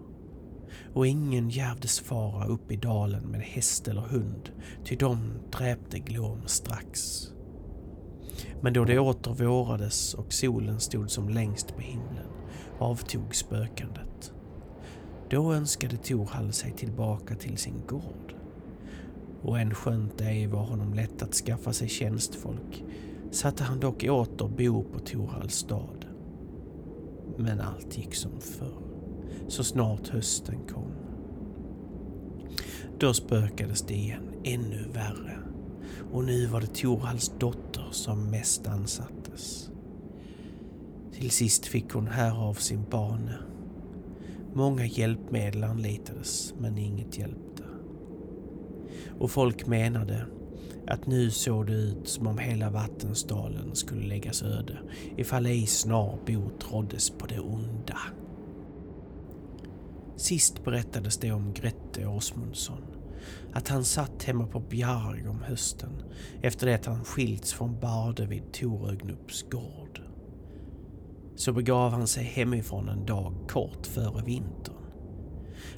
Och 0.95 1.07
ingen 1.07 1.51
djävdes 1.51 2.01
fara 2.01 2.47
upp 2.47 2.73
i 2.73 2.77
dalen 2.77 3.23
med 3.23 3.41
häst 3.41 3.89
eller 3.89 4.01
hund, 4.01 4.51
ty 4.85 4.97
de 4.97 5.33
dräpte 5.59 5.99
Glom 5.99 6.43
strax. 6.47 7.23
Men 8.61 8.73
då 8.73 8.85
det 8.85 8.99
åter 8.99 9.35
vårades 9.35 10.15
och 10.15 10.33
solen 10.33 10.81
stod 10.81 11.11
som 11.11 11.29
längst 11.29 11.75
på 11.77 11.81
himlen 11.81 12.27
avtog 12.79 13.35
spökandet. 13.35 14.33
Då 15.31 15.53
önskade 15.53 15.97
Torhall 15.97 16.53
sig 16.53 16.73
tillbaka 16.73 17.35
till 17.35 17.59
sin 17.59 17.87
gård 17.87 18.32
och 19.43 19.61
än 19.61 19.75
skönt 19.75 20.19
det 20.19 20.25
ej 20.25 20.47
var 20.47 20.63
honom 20.63 20.95
lätt 20.95 21.23
att 21.23 21.35
skaffa 21.35 21.73
sig 21.73 21.89
tjänstfolk 21.89 22.85
satte 23.31 23.65
han 23.65 23.81
dock 23.81 24.05
åter 24.05 24.49
bo 24.49 24.83
på 24.83 24.99
Torhalls 24.99 25.55
stad. 25.55 26.07
Men 27.37 27.61
allt 27.61 27.99
gick 27.99 28.15
som 28.15 28.41
förr, 28.41 28.83
så 29.49 29.65
snart 29.65 30.09
hösten 30.09 30.59
kom. 30.69 30.93
Då 32.99 33.15
spökades 33.15 33.83
det 33.83 33.95
igen 33.95 34.31
ännu 34.45 34.85
värre 34.93 35.39
och 36.13 36.25
nu 36.25 36.47
var 36.47 36.61
det 36.61 36.75
Torhalls 36.75 37.33
dotter 37.39 37.89
som 37.91 38.31
mest 38.31 38.67
ansattes. 38.67 39.71
Till 41.13 41.31
sist 41.31 41.67
fick 41.67 41.93
hon 41.93 42.07
härav 42.07 42.55
sin 42.55 42.85
bane. 42.91 43.39
Många 44.55 44.87
hjälpmedel 44.87 45.65
anlitades 45.65 46.55
men 46.59 46.79
inget 46.79 47.19
hjälpte 47.19 47.52
och 49.19 49.31
folk 49.31 49.67
menade 49.67 50.27
att 50.87 51.07
nu 51.07 51.31
såg 51.31 51.67
det 51.67 51.73
ut 51.73 52.09
som 52.09 52.27
om 52.27 52.39
hela 52.39 52.71
Vattensdalen 52.71 53.75
skulle 53.75 54.07
läggas 54.07 54.43
öde 54.43 54.79
ifall 55.17 55.47
ej 55.47 55.67
snar 55.67 56.19
bot 56.27 56.73
råddes 56.73 57.11
på 57.11 57.27
det 57.27 57.41
onda. 57.41 57.99
Sist 60.17 60.65
berättades 60.65 61.19
det 61.19 61.33
om 61.33 61.53
Grette 61.53 62.07
Åsmundsson. 62.07 62.83
Att 63.53 63.69
han 63.69 63.85
satt 63.85 64.23
hemma 64.23 64.47
på 64.47 64.61
Bjarg 64.61 65.29
om 65.29 65.43
hösten 65.43 66.03
efter 66.43 66.67
det 66.67 66.75
att 66.75 66.87
han 66.87 67.05
skilts 67.05 67.53
från 67.53 67.81
Barde 67.81 68.27
vid 68.27 68.53
Torögnups 68.53 69.43
gård. 69.51 70.01
Så 71.37 71.53
begav 71.53 71.91
han 71.91 72.07
sig 72.07 72.25
hemifrån 72.25 72.89
en 72.89 73.07
dag 73.07 73.35
kort 73.49 73.87
före 73.87 74.25
vintern. 74.25 74.75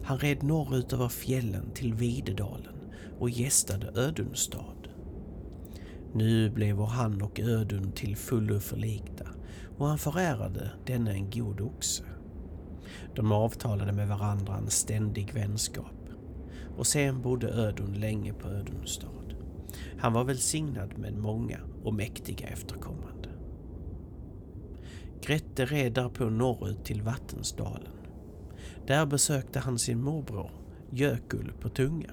Han 0.03 0.19
red 0.19 0.43
norrut 0.43 0.93
över 0.93 1.09
fjällen 1.09 1.71
till 1.75 1.95
Videdalen 1.95 2.74
och 3.19 3.31
gästade 3.31 4.01
Ödunstad. 4.01 4.89
Nu 6.13 6.51
blev 6.51 6.81
han 6.81 7.23
och 7.23 7.41
Ödun 7.41 7.93
till 7.93 8.17
fullo 8.17 8.61
förlikta 8.61 9.29
och 9.79 9.87
han 9.87 9.99
förärade 9.99 10.71
denne 10.87 11.13
en 11.13 11.31
god 11.31 11.61
oxe. 11.61 12.05
De 13.15 13.33
avtalade 13.33 13.93
med 13.93 14.09
varandra 14.09 14.57
en 14.57 14.71
ständig 14.71 15.35
vänskap 15.35 16.09
och 16.77 16.87
sen 16.87 17.23
bodde 17.23 17.49
Ödun 17.49 17.93
länge 17.93 18.33
på 18.33 18.49
Ödunstad. 18.49 19.09
Han 19.99 20.13
var 20.13 20.25
välsignad 20.25 20.99
med 20.99 21.19
många 21.19 21.59
och 21.85 21.95
mäktiga 21.95 22.49
efterkommande. 22.49 23.29
Grette 25.23 25.65
red 25.67 25.93
därpå 25.93 26.25
norrut 26.25 26.85
till 26.85 27.03
Vattensdalen. 27.03 27.93
Där 28.87 29.07
besökte 29.07 29.59
han 29.59 29.79
sin 29.79 30.03
morbror 30.03 30.51
Jökull 30.91 31.53
på 31.61 31.69
Tunga. 31.69 32.11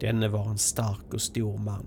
Denne 0.00 0.28
var 0.28 0.50
en 0.50 0.58
stark 0.58 1.14
och 1.14 1.22
stor 1.22 1.58
man, 1.58 1.86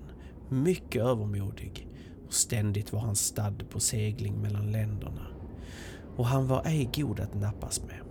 mycket 0.50 1.02
övermodig 1.02 1.88
och 2.28 2.34
ständigt 2.34 2.93
var 2.93 3.00
han 3.00 3.15
stadd 3.15 3.63
på 3.70 3.80
segling 3.80 4.41
mellan 4.41 4.72
länderna 4.72 5.28
och 6.17 6.26
han 6.26 6.48
var 6.48 6.62
ej 6.65 6.89
god 6.96 7.20
att 7.20 7.34
nappas 7.34 7.82
med. 7.82 8.02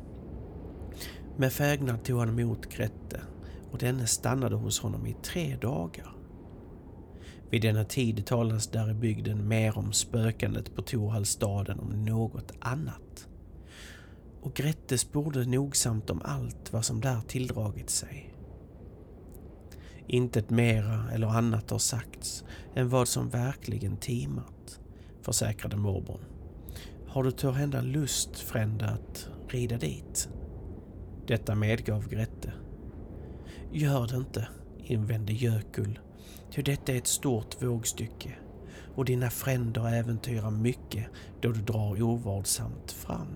Med 1.37 1.53
fägnad 1.53 2.05
tog 2.05 2.19
han 2.19 2.29
emot 2.29 2.67
Grette 2.67 3.21
och 3.73 3.79
denne 3.79 4.07
stannade 4.07 4.57
hos 4.57 4.81
honom 4.81 5.07
i 5.07 5.17
tre 5.23 5.57
dagar. 5.57 6.13
Vid 7.51 7.63
denna 7.63 7.85
tid 7.85 8.27
talas 8.27 8.67
där 8.67 8.91
i 8.91 8.95
bygden 8.95 9.49
mer 9.49 9.79
om 9.79 9.93
spökandet 9.93 10.75
på 10.75 10.83
Torhallstaden 10.83 11.81
om 11.81 12.05
något 12.05 12.53
annat. 12.61 13.29
Och 14.43 14.55
Grette 14.55 14.99
sporde 14.99 15.47
nogsamt 15.47 16.11
om 16.11 16.21
allt 16.25 16.73
vad 16.73 16.85
som 16.85 17.01
där 17.01 17.21
tilldragit 17.21 17.91
sig. 17.91 18.36
Intet 20.09 20.51
mera 20.51 21.11
eller 21.13 21.27
annat 21.27 21.71
har 21.71 21.79
sagts 21.79 22.45
än 22.75 22.89
vad 22.89 23.09
som 23.09 23.29
verkligen 23.29 23.97
timat, 23.97 24.81
försäkrade 25.23 25.77
morbrorn. 25.77 26.25
Har 27.07 27.25
du 27.25 27.31
törhända 27.31 27.81
lust, 27.81 28.39
frände, 28.39 28.87
att 28.87 29.29
rida 29.49 29.77
dit? 29.77 30.29
Detta 31.27 31.55
medgav 31.55 32.09
Grette. 32.09 32.53
Gör 33.73 34.07
det 34.07 34.17
inte, 34.17 34.49
invände 34.79 35.33
Jökull, 35.33 35.99
ty 36.51 36.63
detta 36.63 36.93
är 36.93 36.97
ett 36.97 37.07
stort 37.07 37.63
vågstycke 37.63 38.35
och 38.95 39.05
dina 39.05 39.31
fränder 39.31 39.89
äventyrar 39.89 40.51
mycket 40.51 41.07
då 41.41 41.53
du 41.53 41.61
drar 41.61 42.03
ovårdsamt 42.03 42.93
fram. 42.93 43.29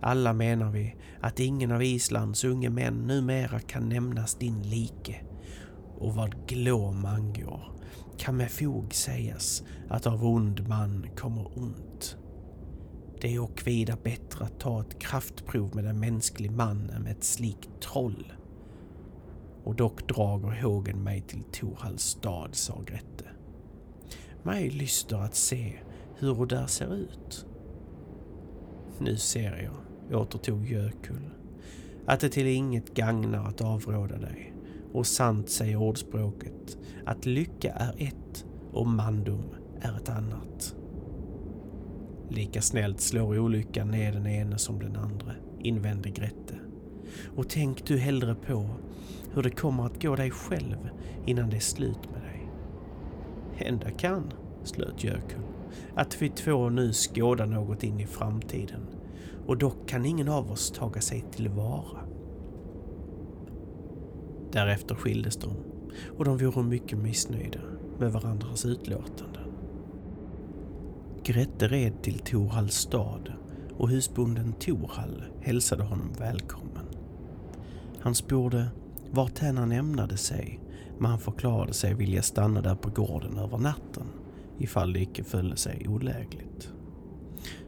Alla 0.00 0.32
menar 0.32 0.70
vi 0.70 0.94
att 1.20 1.40
ingen 1.40 1.72
av 1.72 1.82
Islands 1.82 2.44
unge 2.44 2.70
män 2.70 3.06
numera 3.06 3.60
kan 3.60 3.88
nämnas 3.88 4.34
din 4.34 4.62
like 4.62 5.25
och 5.98 6.14
vad 6.14 6.46
glåm 6.46 7.04
angår 7.04 7.72
kan 8.16 8.36
med 8.36 8.50
fog 8.50 8.94
sägas 8.94 9.62
att 9.88 10.06
av 10.06 10.24
ond 10.24 10.68
man 10.68 11.06
kommer 11.16 11.58
ont. 11.58 12.16
Det 13.20 13.34
är 13.34 13.40
och 13.40 13.62
vida 13.66 13.96
bättre 14.02 14.44
att 14.44 14.60
ta 14.60 14.80
ett 14.80 14.98
kraftprov 14.98 15.74
med 15.74 15.86
en 15.86 16.00
mänsklig 16.00 16.50
man 16.50 16.90
än 16.90 17.02
med 17.02 17.12
ett 17.12 17.24
slikt 17.24 17.70
troll. 17.80 18.32
Och 19.64 19.74
dock 19.74 20.08
drager 20.08 20.62
hågen 20.62 21.02
mig 21.02 21.20
till 21.20 21.42
Torhalls 21.52 22.02
stad, 22.02 22.54
sa 22.54 22.80
Grette. 22.86 23.24
Mig 24.42 24.70
lyster 24.70 25.16
att 25.16 25.34
se 25.34 25.78
hur 26.18 26.46
det 26.46 26.56
där 26.56 26.66
ser 26.66 26.94
ut. 26.94 27.46
Nu 28.98 29.16
ser 29.16 29.70
jag, 30.10 30.20
återtog 30.20 30.66
Jökull, 30.66 31.30
att 32.06 32.20
det 32.20 32.28
till 32.28 32.46
inget 32.46 32.94
gagnar 32.94 33.48
att 33.48 33.60
avråda 33.60 34.18
dig. 34.18 34.55
Och 34.92 35.06
sant 35.06 35.50
säger 35.50 35.76
ordspråket 35.76 36.78
att 37.06 37.26
lycka 37.26 37.72
är 37.72 37.94
ett 37.98 38.44
och 38.72 38.86
mandom 38.86 39.44
är 39.80 39.96
ett 39.96 40.08
annat. 40.08 40.76
Lika 42.28 42.62
snällt 42.62 43.00
slår 43.00 43.38
olyckan 43.38 43.90
ner 43.90 44.12
den 44.12 44.26
ene 44.26 44.58
som 44.58 44.78
den 44.78 44.96
andra, 44.96 45.32
invände 45.60 46.10
Grette. 46.10 46.54
Och 47.36 47.48
tänk 47.48 47.86
du 47.86 47.98
hellre 47.98 48.34
på 48.34 48.68
hur 49.34 49.42
det 49.42 49.50
kommer 49.50 49.86
att 49.86 50.02
gå 50.02 50.16
dig 50.16 50.30
själv 50.30 50.88
innan 51.26 51.50
det 51.50 51.56
är 51.56 51.60
slut 51.60 52.10
med 52.12 52.22
dig. 52.22 52.50
Hända 53.54 53.90
kan, 53.90 54.32
slöt 54.64 55.04
Jökull, 55.04 55.42
att 55.94 56.22
vi 56.22 56.28
två 56.28 56.68
nu 56.68 56.92
skådar 56.92 57.46
något 57.46 57.82
in 57.82 58.00
i 58.00 58.06
framtiden 58.06 58.86
och 59.46 59.58
dock 59.58 59.88
kan 59.88 60.04
ingen 60.04 60.28
av 60.28 60.50
oss 60.50 60.70
taga 60.70 61.00
sig 61.00 61.24
tillvara. 61.32 62.15
Därefter 64.52 64.94
skildes 64.94 65.36
de 65.36 65.56
och 66.18 66.24
de 66.24 66.38
vore 66.38 66.62
mycket 66.62 66.98
missnöjda 66.98 67.60
med 67.98 68.12
varandras 68.12 68.64
utlåtanden. 68.64 69.52
Grette 71.24 71.68
red 71.68 72.02
till 72.02 72.18
Torhalls 72.18 72.74
stad 72.74 73.32
och 73.78 73.88
husbonden 73.88 74.52
Torhall 74.52 75.24
hälsade 75.40 75.82
honom 75.82 76.12
välkommen. 76.18 76.86
Han 78.00 78.14
sporde 78.14 78.66
varthän 79.10 79.58
han 79.58 79.72
ämnade 79.72 80.16
sig 80.16 80.60
men 80.98 81.10
han 81.10 81.18
förklarade 81.18 81.72
sig 81.72 81.94
vilja 81.94 82.22
stanna 82.22 82.60
där 82.60 82.74
på 82.74 82.90
gården 82.90 83.38
över 83.38 83.58
natten 83.58 84.06
ifall 84.58 84.92
det 84.92 85.00
icke 85.00 85.24
föll 85.24 85.56
sig 85.56 85.88
olägligt. 85.88 86.72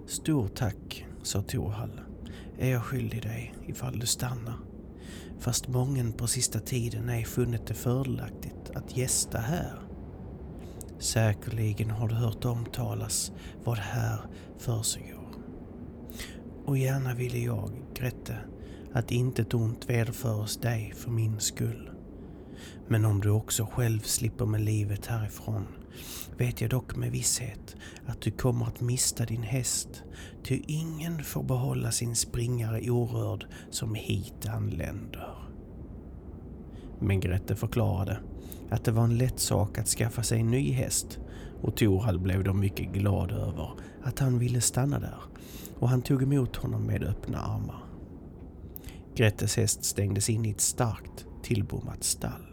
Stort 0.06 0.54
tack, 0.54 1.06
sa 1.22 1.42
Torhall, 1.42 2.00
är 2.58 2.70
jag 2.70 2.82
skyldig 2.82 3.22
dig 3.22 3.54
ifall 3.66 3.98
du 3.98 4.06
stannar. 4.06 4.67
Fast 5.38 5.68
mången 5.68 6.12
på 6.12 6.26
sista 6.26 6.60
tiden 6.60 7.08
ej 7.08 7.24
funnit 7.24 7.66
det 7.66 7.74
fördelaktigt 7.74 8.70
att 8.74 8.96
gästa 8.96 9.38
här. 9.38 9.78
Säkerligen 10.98 11.90
har 11.90 12.08
du 12.08 12.14
hört 12.14 12.44
omtalas 12.44 13.32
vad 13.64 13.78
här 13.78 14.20
försiggår. 14.58 15.28
Och 16.64 16.78
gärna 16.78 17.14
ville 17.14 17.38
jag, 17.38 17.70
Grete, 17.94 18.36
att 18.92 19.10
intet 19.10 19.54
ont 19.54 19.90
vederföres 19.90 20.56
dig 20.56 20.92
för 20.96 21.10
min 21.10 21.40
skull. 21.40 21.90
Men 22.88 23.04
om 23.04 23.20
du 23.20 23.30
också 23.30 23.66
själv 23.72 24.00
slipper 24.00 24.46
med 24.46 24.60
livet 24.60 25.06
härifrån 25.06 25.66
vet 26.36 26.60
jag 26.60 26.70
dock 26.70 26.96
med 26.96 27.12
visshet 27.12 27.76
att 28.06 28.20
du 28.20 28.30
kommer 28.30 28.66
att 28.66 28.80
mista 28.80 29.24
din 29.24 29.42
häst, 29.42 30.02
ty 30.44 30.62
ingen 30.66 31.24
får 31.24 31.42
behålla 31.42 31.90
sin 31.90 32.16
springare 32.16 32.90
orörd 32.90 33.46
som 33.70 33.94
hit 33.94 34.48
anländer. 34.48 35.34
Men 37.00 37.20
Grette 37.20 37.56
förklarade 37.56 38.20
att 38.70 38.84
det 38.84 38.92
var 38.92 39.04
en 39.04 39.18
lätt 39.18 39.40
sak 39.40 39.78
att 39.78 39.88
skaffa 39.88 40.22
sig 40.22 40.40
en 40.40 40.50
ny 40.50 40.72
häst 40.72 41.18
och 41.62 41.76
Torhall 41.76 42.18
blev 42.18 42.44
då 42.44 42.52
mycket 42.52 42.92
glad 42.92 43.32
över 43.32 43.70
att 44.02 44.18
han 44.18 44.38
ville 44.38 44.60
stanna 44.60 44.98
där 44.98 45.20
och 45.78 45.88
han 45.88 46.02
tog 46.02 46.22
emot 46.22 46.56
honom 46.56 46.82
med 46.82 47.04
öppna 47.04 47.38
armar. 47.38 47.82
Grettes 49.14 49.56
häst 49.56 49.84
stängdes 49.84 50.30
in 50.30 50.44
i 50.44 50.50
ett 50.50 50.60
starkt 50.60 51.26
tillbommat 51.42 52.04
stall. 52.04 52.47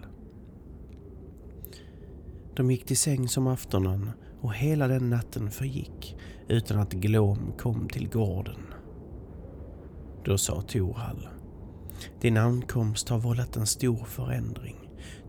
De 2.56 2.72
gick 2.72 2.86
till 2.86 2.98
säng 2.98 3.28
som 3.28 3.48
aftonen 3.48 4.12
och 4.42 4.54
hela 4.54 4.88
den 4.88 5.10
natten 5.10 5.52
förgick 5.52 6.18
utan 6.48 6.80
att 6.80 6.94
Glom 6.94 7.54
kom 7.58 7.90
till 7.90 8.10
gården. 8.10 8.60
Då 10.24 10.38
sa 10.38 10.62
Torhall. 10.62 11.28
Din 12.22 12.38
ankomst 12.38 13.10
har 13.10 13.20
vållat 13.20 13.56
en 13.56 13.68
stor 13.68 14.06
förändring. 14.06 14.76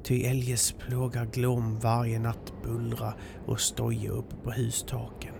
Ty 0.02 0.22
eljest 0.22 0.78
plågar 0.78 1.24
Glom 1.24 1.78
varje 1.78 2.18
natt 2.18 2.52
bullra 2.62 3.14
och 3.46 3.60
stoja 3.60 4.10
upp 4.10 4.42
på 4.44 4.50
hustaken 4.50 5.34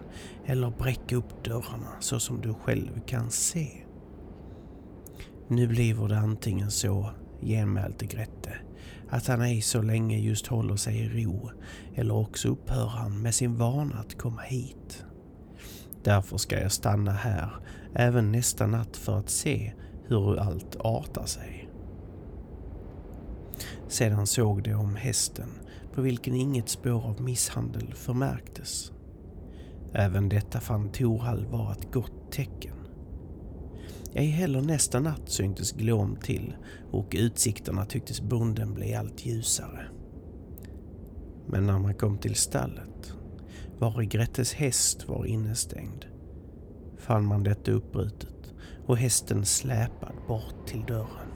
eller 0.46 0.70
bräcka 0.70 1.16
upp 1.16 1.44
dörrarna 1.44 2.00
så 2.00 2.20
som 2.20 2.40
du 2.40 2.54
själv 2.54 3.00
kan 3.06 3.30
se. 3.30 3.68
Nu 5.48 5.66
bliver 5.66 6.08
det 6.08 6.18
antingen 6.18 6.70
så, 6.70 7.10
genmälte 7.42 8.06
Grette, 8.06 8.56
att 9.10 9.26
han 9.26 9.42
ej 9.42 9.60
så 9.60 9.82
länge 9.82 10.18
just 10.18 10.46
håller 10.46 10.76
sig 10.76 10.98
i 10.98 11.08
ro 11.08 11.50
eller 11.94 12.14
också 12.14 12.48
upphör 12.48 12.86
han 12.86 13.22
med 13.22 13.34
sin 13.34 13.56
vana 13.56 13.94
att 13.98 14.18
komma 14.18 14.42
hit. 14.42 15.04
Därför 16.02 16.36
ska 16.36 16.60
jag 16.60 16.72
stanna 16.72 17.12
här 17.12 17.50
även 17.94 18.32
nästa 18.32 18.66
natt 18.66 18.96
för 18.96 19.18
att 19.18 19.30
se 19.30 19.72
hur 20.06 20.38
allt 20.38 20.76
artar 20.78 21.26
sig. 21.26 21.68
Sedan 23.88 24.26
såg 24.26 24.62
de 24.62 24.74
om 24.74 24.96
hästen 24.96 25.48
på 25.94 26.02
vilken 26.02 26.34
inget 26.34 26.68
spår 26.68 27.04
av 27.04 27.20
misshandel 27.20 27.94
förmärktes. 27.94 28.92
Även 29.92 30.28
detta 30.28 30.60
fann 30.60 30.88
Torhall 30.88 31.46
vara 31.46 31.72
ett 31.72 31.92
gott 31.92 32.32
tecken. 32.32 32.75
Ej 34.18 34.26
heller 34.26 34.60
nästa 34.60 35.00
natt 35.00 35.28
syntes 35.30 35.72
Glåm 35.72 36.16
till 36.16 36.56
och 36.90 37.14
utsikterna 37.18 37.84
tycktes 37.84 38.20
bonden 38.20 38.74
bli 38.74 38.94
allt 38.94 39.26
ljusare. 39.26 39.86
Men 41.46 41.66
när 41.66 41.78
man 41.78 41.94
kom 41.94 42.18
till 42.18 42.34
stallet, 42.34 43.12
var 43.78 44.02
Grettes 44.02 44.54
häst 44.54 45.08
var 45.08 45.24
innestängd, 45.26 46.04
fann 46.98 47.26
man 47.26 47.42
detta 47.42 47.72
uppbrutet 47.72 48.54
och 48.86 48.96
hästen 48.96 49.44
släpad 49.44 50.14
bort 50.28 50.66
till 50.66 50.84
dörren. 50.86 51.32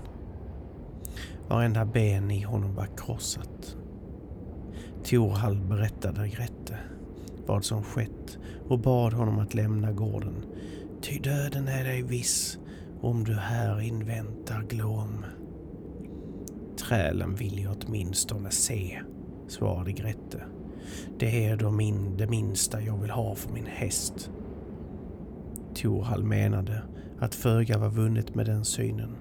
Varenda 1.49 1.85
ben 1.85 2.31
i 2.31 2.43
honom 2.43 2.75
var 2.75 2.88
krossat. 2.97 3.77
Torhall 5.05 5.61
berättade 5.61 6.29
Grette 6.29 6.79
vad 7.47 7.64
som 7.64 7.83
skett 7.83 8.38
och 8.69 8.79
bad 8.79 9.12
honom 9.12 9.38
att 9.38 9.55
lämna 9.55 9.93
gården. 9.93 10.45
Ty 11.03 11.19
döden 11.19 11.69
är 11.69 11.85
dig 11.85 12.03
viss 12.03 12.59
om 13.01 13.25
du 13.25 13.35
här 13.35 13.81
inväntar 13.81 14.63
Glom. 14.63 15.25
Trälen 16.77 17.35
vill 17.35 17.63
jag 17.63 17.77
åtminstone 17.87 18.51
se, 18.51 19.01
svarade 19.49 19.93
Grette. 19.93 20.43
Det 21.19 21.47
är 21.47 21.57
då 21.57 21.71
min, 21.71 22.17
det 22.17 22.27
minsta 22.27 22.83
jag 22.83 22.97
vill 22.97 23.11
ha 23.11 23.35
för 23.35 23.53
min 23.53 23.67
häst. 23.67 24.31
Torhall 25.75 26.25
menade 26.25 26.83
att 27.19 27.35
föga 27.35 27.79
var 27.79 27.89
vunnet 27.89 28.35
med 28.35 28.47
den 28.47 28.65
synen. 28.65 29.17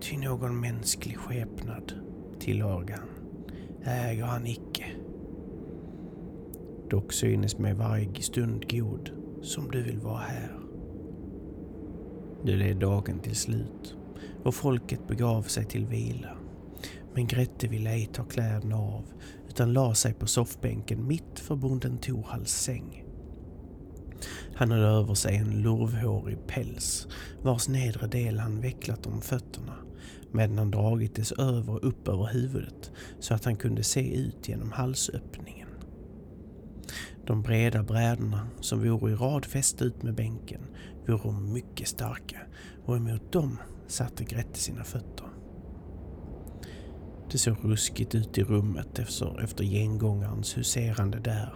Ty 0.00 0.16
någon 0.16 0.60
mänsklig 0.60 1.16
skepnad, 1.16 1.92
tillade 2.38 2.92
han, 2.92 3.08
äger 3.84 4.24
han 4.24 4.46
icke. 4.46 4.86
Dock 6.90 7.12
synes 7.12 7.58
mig 7.58 7.74
varje 7.74 8.22
stund 8.22 8.70
god, 8.70 9.10
som 9.42 9.70
du 9.70 9.82
vill 9.82 9.98
vara 9.98 10.18
här. 10.18 10.63
Nu 12.46 12.56
led 12.56 12.76
dagen 12.76 13.18
till 13.18 13.36
slut 13.36 13.96
och 14.42 14.54
folket 14.54 15.08
begav 15.08 15.42
sig 15.42 15.64
till 15.64 15.86
vila. 15.86 16.36
Men 17.14 17.26
Grette 17.26 17.68
ville 17.68 17.90
ej 17.90 18.06
ta 18.12 18.24
kläderna 18.24 18.76
av 18.76 19.04
utan 19.48 19.72
la 19.72 19.94
sig 19.94 20.14
på 20.14 20.26
soffbänken 20.26 21.06
mitt 21.06 21.40
för 21.40 21.56
bonden 21.56 21.98
Torhalls 21.98 22.52
säng. 22.52 23.04
Han 24.54 24.70
hade 24.70 24.86
över 24.86 25.14
sig 25.14 25.36
en 25.36 25.62
lurvhårig 25.62 26.46
päls 26.46 27.08
vars 27.42 27.68
nedre 27.68 28.06
del 28.06 28.38
han 28.38 28.60
vecklat 28.60 29.06
om 29.06 29.20
fötterna 29.20 29.74
medan 30.32 30.58
han 30.58 30.70
dragit 30.70 31.14
dess 31.14 31.32
över 31.32 31.72
och 31.72 31.88
upp 31.88 32.08
över 32.08 32.26
huvudet 32.26 32.92
så 33.20 33.34
att 33.34 33.44
han 33.44 33.56
kunde 33.56 33.82
se 33.82 34.14
ut 34.16 34.48
genom 34.48 34.72
halsöppningen. 34.72 35.68
De 37.26 37.42
breda 37.42 37.82
brädorna 37.82 38.48
som 38.60 38.82
vore 38.82 39.12
i 39.12 39.14
rad 39.14 39.44
fästa 39.44 39.84
ut 39.84 40.02
med 40.02 40.14
bänken 40.14 40.60
vore 41.12 41.40
mycket 41.40 41.88
starka 41.88 42.40
och 42.84 42.96
emot 42.96 43.32
dem 43.32 43.58
satte 43.86 44.24
Grette 44.24 44.58
sina 44.58 44.84
fötter. 44.84 45.26
Det 47.30 47.38
såg 47.38 47.56
ruskigt 47.62 48.14
ut 48.14 48.38
i 48.38 48.42
rummet 48.42 48.98
efter, 48.98 49.40
efter 49.44 49.64
gengångarens 49.64 50.56
huserande 50.56 51.18
där. 51.18 51.54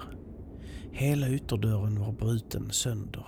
Hela 0.93 1.29
ytterdörren 1.29 2.01
var 2.01 2.13
bruten 2.13 2.71
sönder 2.71 3.27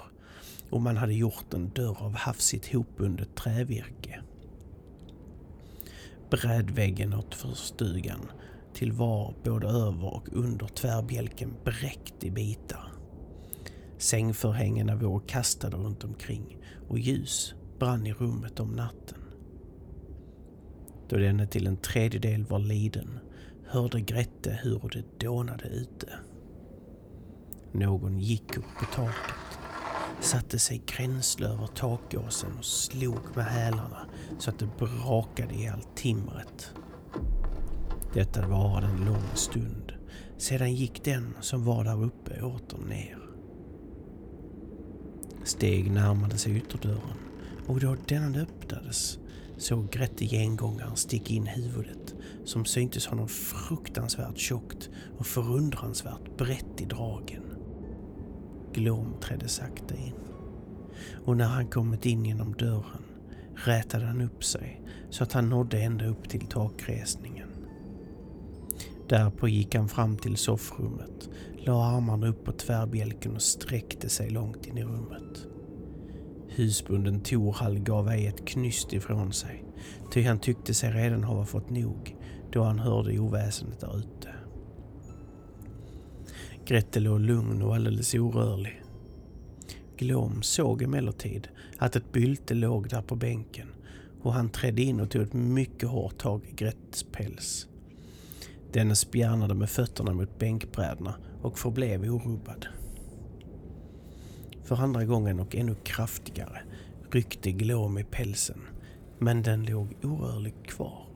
och 0.71 0.81
man 0.81 0.97
hade 0.97 1.15
gjort 1.15 1.55
en 1.55 1.69
dörr 1.69 1.97
av 2.03 2.15
hafsigt 2.15 2.73
hopbundet 2.73 3.35
trävirke. 3.35 4.21
Brädväggen 6.31 7.15
åt 7.15 7.35
förstugan 7.35 8.31
till 8.75 8.93
var 8.93 9.35
både 9.45 9.69
över 9.69 10.15
och 10.15 10.29
under 10.33 10.67
tvärbjälken 10.67 11.55
bräckt 11.65 12.25
i 12.25 12.31
bitar. 12.31 12.90
Sängförhängena 14.01 14.97
vore 14.97 15.27
kastade 15.27 15.77
runt 15.77 16.05
omkring 16.05 16.59
och 16.89 16.99
ljus 16.99 17.55
brann 17.79 18.07
i 18.07 18.13
rummet 18.13 18.61
om 18.61 18.73
natten. 18.73 19.19
Då 21.09 21.17
denne 21.17 21.47
till 21.47 21.67
en 21.67 21.77
tredjedel 21.77 22.45
var 22.45 22.59
liden 22.59 23.19
hörde 23.67 24.01
Grette 24.01 24.61
hur 24.63 24.91
det 24.93 25.27
dånade 25.27 25.69
ute. 25.69 26.09
Någon 27.73 28.19
gick 28.19 28.59
upp 28.59 28.65
på 28.79 28.85
taket, 28.85 29.59
satte 30.21 30.59
sig 30.59 30.83
gränsle 30.87 31.49
över 31.49 31.67
takåsen 31.67 32.51
och 32.59 32.65
slog 32.65 33.37
med 33.37 33.45
hälarna 33.45 34.07
så 34.39 34.51
att 34.51 34.59
det 34.59 34.69
brakade 34.79 35.55
i 35.55 35.69
allt 35.69 35.97
timret. 35.97 36.75
Detta 38.15 38.49
varade 38.49 38.87
en 38.87 39.05
lång 39.05 39.35
stund. 39.35 39.93
Sedan 40.39 40.75
gick 40.75 41.05
den 41.05 41.35
som 41.41 41.65
var 41.65 41.85
där 41.85 42.05
uppe 42.05 42.43
åter 42.43 42.79
ner. 42.89 43.30
Steg 45.51 45.91
närmade 45.91 46.39
sig 46.39 46.57
ytterdörren 46.57 47.19
och 47.67 47.81
då 47.81 47.97
denna 48.09 48.39
öppnades 48.39 49.19
såg 49.57 49.91
Grette 49.91 50.25
gengångaren 50.25 50.97
sticka 50.97 51.35
in 51.35 51.47
huvudet 51.47 52.15
som 52.45 52.65
syntes 52.65 53.07
honom 53.07 53.29
fruktansvärt 53.29 54.39
tjockt 54.39 54.91
och 55.19 55.27
förundransvärt 55.27 56.37
brett 56.39 56.81
i 56.81 56.85
dragen. 56.85 57.43
Glom 58.73 59.15
trädde 59.21 59.49
sakta 59.49 59.95
in 59.95 60.15
och 61.25 61.37
när 61.37 61.49
han 61.49 61.67
kommit 61.67 62.07
in 62.07 62.25
genom 62.25 62.53
dörren 62.53 63.05
rätade 63.55 64.07
han 64.07 64.21
upp 64.21 64.45
sig 64.45 64.83
så 65.11 65.25
att 65.25 65.33
han 65.33 65.49
nådde 65.49 65.81
ända 65.83 66.07
upp 66.07 66.29
till 66.29 66.47
takresningen. 66.47 67.50
Därpå 69.11 69.49
gick 69.49 69.75
han 69.75 69.89
fram 69.89 70.17
till 70.17 70.37
soffrummet, 70.37 71.31
la 71.59 71.85
armarna 71.85 72.29
upp 72.29 72.45
på 72.45 72.53
tvärbjälken 72.53 73.35
och 73.35 73.43
sträckte 73.43 74.09
sig 74.09 74.31
långt 74.31 74.67
in 74.67 74.79
i 74.79 74.85
rummet. 74.85 75.47
Husbunden 76.49 77.21
Torhall 77.21 77.79
gav 77.79 78.09
ej 78.09 78.27
ett 78.27 78.47
knyst 78.47 78.93
ifrån 78.93 79.33
sig, 79.33 79.65
ty 80.13 80.23
han 80.23 80.39
tyckte 80.39 80.75
sig 80.75 80.91
redan 80.93 81.25
ha 81.25 81.45
fått 81.45 81.71
nog 81.71 82.17
då 82.53 82.63
han 82.63 82.79
hörde 82.79 83.19
oväsendet 83.19 83.81
där 83.81 83.99
ute. 83.99 84.29
Grette 86.65 87.01
låg 87.01 87.21
lugn 87.21 87.63
och 87.63 87.75
alldeles 87.75 88.15
orörlig. 88.15 88.83
Glom 89.97 90.43
såg 90.43 90.83
emellertid 90.83 91.49
att 91.79 91.97
ett 91.97 92.13
bylte 92.13 92.55
låg 92.55 92.89
där 92.89 93.03
på 93.03 93.17
bänken 93.17 93.69
och 94.23 94.33
han 94.33 94.51
trädde 94.51 94.83
in 94.83 95.01
och 95.01 95.11
tog 95.11 95.23
ett 95.23 95.33
mycket 95.33 95.89
hårt 95.89 96.19
tag 96.19 96.45
i 96.45 96.55
Grettes 96.55 97.03
päls. 97.13 97.70
Denne 98.73 98.97
spjärnade 98.97 99.55
med 99.55 99.71
fötterna 99.71 100.13
mot 100.13 100.39
bänkbrädorna 100.39 101.15
och 101.43 101.59
förblev 101.59 102.05
orubbad. 102.05 102.67
För 104.65 104.77
andra 104.77 105.05
gången 105.05 105.41
och 105.41 105.55
ännu 105.55 105.75
kraftigare 105.75 106.63
ryckte 107.11 107.53
Glom 107.53 107.99
i 107.99 108.05
pälsen, 108.05 108.61
men 109.19 109.43
den 109.43 109.65
låg 109.65 109.97
orörlig 110.03 110.55
kvar. 110.67 111.07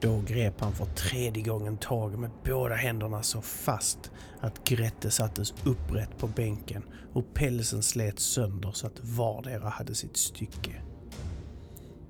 Då 0.00 0.20
grep 0.26 0.60
han 0.60 0.72
för 0.72 0.84
tredje 0.84 1.42
gången 1.42 1.76
tag 1.76 2.18
med 2.18 2.30
båda 2.44 2.74
händerna 2.74 3.22
så 3.22 3.40
fast 3.42 4.10
att 4.40 4.64
Grette 4.64 5.10
sattes 5.10 5.54
upprätt 5.64 6.18
på 6.18 6.26
bänken 6.26 6.82
och 7.12 7.34
pälsen 7.34 7.82
slet 7.82 8.18
sönder 8.18 8.72
så 8.72 8.86
att 8.86 9.00
vardera 9.04 9.68
hade 9.68 9.94
sitt 9.94 10.16
stycke. 10.16 10.82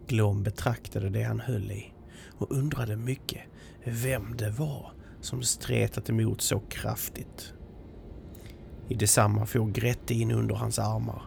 Glom 0.07 0.43
betraktade 0.43 1.11
det 1.11 1.23
han 1.23 1.41
höll 1.41 1.71
i 1.71 1.94
och 2.39 2.53
undrade 2.53 2.97
mycket 2.97 3.43
vem 3.85 4.37
det 4.37 4.51
var 4.51 4.93
som 5.21 5.43
stretat 5.43 6.11
emot 6.11 6.41
så 6.41 6.61
kraftigt. 6.61 7.53
I 8.89 8.95
detsamma 8.95 9.47
for 9.47 9.71
Grette 9.71 10.15
in 10.15 10.31
under 10.31 10.55
hans 10.55 10.79
armar, 10.79 11.23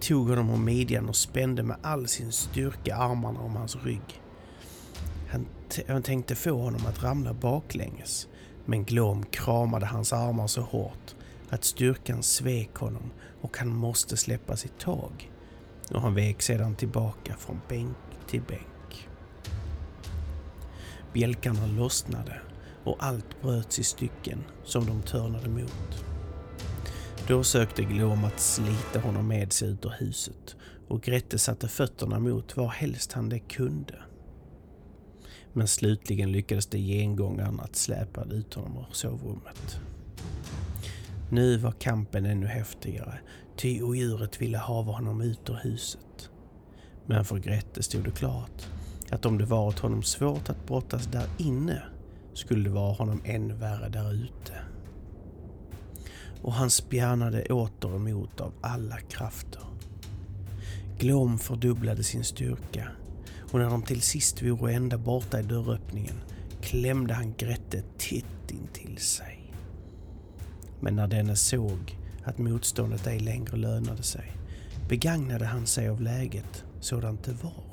tog 0.00 0.28
honom 0.28 0.50
om 0.50 0.64
midjan 0.64 1.08
och 1.08 1.16
spände 1.16 1.62
med 1.62 1.76
all 1.82 2.08
sin 2.08 2.32
styrka 2.32 2.96
armarna 2.96 3.40
om 3.40 3.56
hans 3.56 3.76
rygg. 3.84 4.22
Han, 5.30 5.46
han 5.88 6.02
tänkte 6.02 6.34
få 6.34 6.62
honom 6.62 6.86
att 6.86 7.02
ramla 7.02 7.34
baklänges, 7.34 8.28
men 8.64 8.84
Glom 8.84 9.26
kramade 9.26 9.86
hans 9.86 10.12
armar 10.12 10.46
så 10.46 10.60
hårt 10.60 11.14
att 11.50 11.64
styrkan 11.64 12.22
svek 12.22 12.74
honom 12.74 13.10
och 13.40 13.58
han 13.58 13.68
måste 13.68 14.16
släppa 14.16 14.56
sitt 14.56 14.78
tag. 14.78 15.30
Och 15.90 16.00
han 16.00 16.14
vek 16.14 16.42
sedan 16.42 16.74
tillbaka 16.74 17.36
från 17.36 17.60
bänk 17.68 17.96
till 18.26 18.42
bänk. 18.42 18.79
Bjälkarna 21.12 21.66
lossnade 21.66 22.40
och 22.84 22.96
allt 22.98 23.42
bröts 23.42 23.78
i 23.78 23.84
stycken 23.84 24.44
som 24.64 24.86
de 24.86 25.02
törnade 25.02 25.48
mot. 25.48 26.04
Då 27.28 27.44
sökte 27.44 27.82
Glom 27.82 28.24
att 28.24 28.40
slita 28.40 29.00
honom 29.00 29.28
med 29.28 29.52
sig 29.52 29.68
ut 29.68 29.84
ur 29.84 29.94
huset 29.98 30.56
och 30.88 31.02
Grette 31.02 31.38
satte 31.38 31.68
fötterna 31.68 32.18
mot 32.18 32.56
var 32.56 32.68
helst 32.68 33.12
han 33.12 33.28
det 33.28 33.38
kunde. 33.38 33.94
Men 35.52 35.68
slutligen 35.68 36.32
lyckades 36.32 36.66
det 36.66 36.78
gengångaren 36.78 37.60
att 37.60 37.76
släpa 37.76 38.24
ut 38.24 38.54
honom 38.54 38.78
ur 38.78 38.86
sovrummet. 38.92 39.80
Nu 41.30 41.56
var 41.56 41.72
kampen 41.72 42.26
ännu 42.26 42.46
häftigare, 42.46 43.18
ty 43.56 43.82
odjuret 43.82 44.42
ville 44.42 44.58
hava 44.58 44.92
honom 44.92 45.20
ut 45.20 45.50
ur 45.50 45.58
huset. 45.62 46.30
Men 47.06 47.24
för 47.24 47.38
Grette 47.38 47.82
stod 47.82 48.04
det 48.04 48.10
klart 48.10 48.68
att 49.10 49.26
om 49.26 49.38
det 49.38 49.44
varit 49.44 49.78
honom 49.78 50.02
svårt 50.02 50.48
att 50.48 50.66
brottas 50.66 51.06
där 51.06 51.26
inne 51.38 51.82
skulle 52.34 52.64
det 52.64 52.74
vara 52.74 52.92
honom 52.92 53.20
än 53.24 53.58
värre 53.58 53.88
där 53.88 54.12
ute 54.12 54.54
och 56.42 56.52
han 56.52 56.70
spjärnade 56.70 57.44
åter 57.44 57.96
emot 57.96 58.40
av 58.40 58.52
alla 58.60 59.00
krafter. 59.00 59.62
Glom 60.98 61.38
fördubblade 61.38 62.04
sin 62.04 62.24
styrka 62.24 62.88
och 63.52 63.58
när 63.58 63.70
de 63.70 63.82
till 63.82 64.02
sist 64.02 64.42
vore 64.42 64.72
ända 64.72 64.98
borta 64.98 65.40
i 65.40 65.42
dörröppningen 65.42 66.16
klämde 66.62 67.14
han 67.14 67.34
Grette 67.38 67.82
titt 67.98 68.50
intill 68.50 68.98
sig. 68.98 69.52
Men 70.80 70.96
när 70.96 71.06
denne 71.06 71.36
såg 71.36 71.98
att 72.24 72.38
motståndet 72.38 73.06
ej 73.06 73.20
längre 73.20 73.56
lönade 73.56 74.02
sig 74.02 74.32
begagnade 74.88 75.44
han 75.44 75.66
sig 75.66 75.88
av 75.88 76.00
läget 76.00 76.64
sådant 76.80 77.24
det 77.24 77.32
var. 77.42 77.69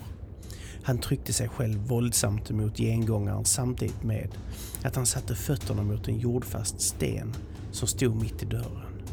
Han 0.88 0.98
tryckte 0.98 1.34
sig 1.34 1.50
själv 1.50 1.80
våldsamt 1.88 2.50
mot 2.50 2.78
gengångaren 2.78 3.46
samtidigt 3.46 4.04
med 4.04 4.30
att 4.84 4.96
han 4.96 5.06
satte 5.06 5.36
fötterna 5.36 5.84
mot 5.84 6.08
en 6.08 6.20
jordfast 6.20 6.82
sten 6.82 7.36
som 7.72 7.88
stod 7.88 8.22
mitt 8.22 8.44
i 8.44 8.46
dörren. 8.46 9.04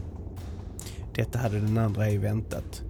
Detta 1.14 1.38
hade 1.38 1.60
den 1.60 1.78
andra 1.78 2.06
ej 2.06 2.18
väntat 2.18 2.82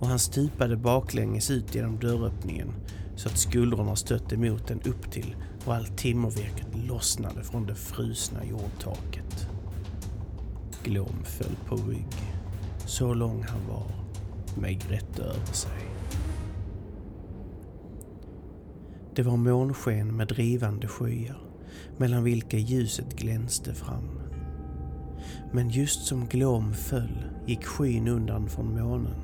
och 0.00 0.06
han 0.06 0.18
stupade 0.18 0.76
baklänges 0.76 1.50
ut 1.50 1.74
genom 1.74 1.98
dörröppningen 1.98 2.74
så 3.16 3.28
att 3.28 3.38
skuldrorna 3.38 3.96
stötte 3.96 4.36
mot 4.36 4.68
den 4.68 4.80
upp 4.82 5.10
till 5.10 5.36
och 5.64 5.74
allt 5.74 5.98
timmervirket 5.98 6.76
lossnade 6.88 7.44
från 7.44 7.66
det 7.66 7.74
frusna 7.74 8.44
jordtaket. 8.44 9.48
Glom 10.84 11.24
föll 11.24 11.56
på 11.66 11.76
rygg, 11.76 12.16
så 12.86 13.14
lång 13.14 13.42
han 13.42 13.68
var, 13.68 13.86
med 14.60 14.88
Grette 14.88 15.22
över 15.22 15.52
sig. 15.52 15.91
Det 19.14 19.22
var 19.22 19.36
månsken 19.36 20.16
med 20.16 20.28
drivande 20.28 20.88
skyar 20.88 21.38
mellan 21.96 22.24
vilka 22.24 22.56
ljuset 22.56 23.16
glänste 23.16 23.74
fram. 23.74 24.20
Men 25.52 25.70
just 25.70 26.04
som 26.06 26.26
Glom 26.26 26.74
föll 26.74 27.24
gick 27.46 27.64
skyn 27.64 28.08
undan 28.08 28.48
från 28.48 28.80
månen 28.80 29.16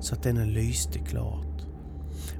så 0.00 0.14
att 0.14 0.22
den 0.22 0.52
lyste 0.52 0.98
klart. 0.98 1.66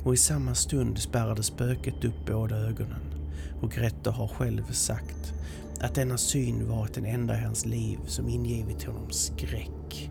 Och 0.04 0.14
i 0.14 0.16
samma 0.16 0.54
stund 0.54 0.98
spärrade 0.98 1.42
spöket 1.42 2.04
upp 2.04 2.26
båda 2.26 2.56
ögonen 2.56 3.14
och 3.60 3.70
Grette 3.70 4.10
har 4.10 4.28
själv 4.28 4.72
sagt 4.72 5.34
att 5.80 5.94
denna 5.94 6.18
syn 6.18 6.68
varit 6.68 6.94
den 6.94 7.06
enda 7.06 7.38
i 7.38 7.42
hans 7.42 7.66
liv 7.66 7.98
som 8.06 8.28
ingivit 8.28 8.84
honom 8.84 9.10
skräck. 9.10 10.10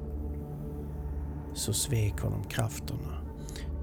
Så 1.53 1.73
svek 1.73 2.19
honom 2.19 2.43
krafterna, 2.43 3.22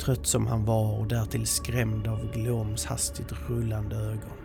trött 0.01 0.26
som 0.26 0.46
han 0.46 0.64
var 0.64 0.98
och 0.98 1.07
därtill 1.07 1.46
skrämd 1.46 2.07
av 2.07 2.32
Gloms 2.32 2.84
hastigt 2.84 3.32
rullande 3.48 3.96
ögon. 3.96 4.40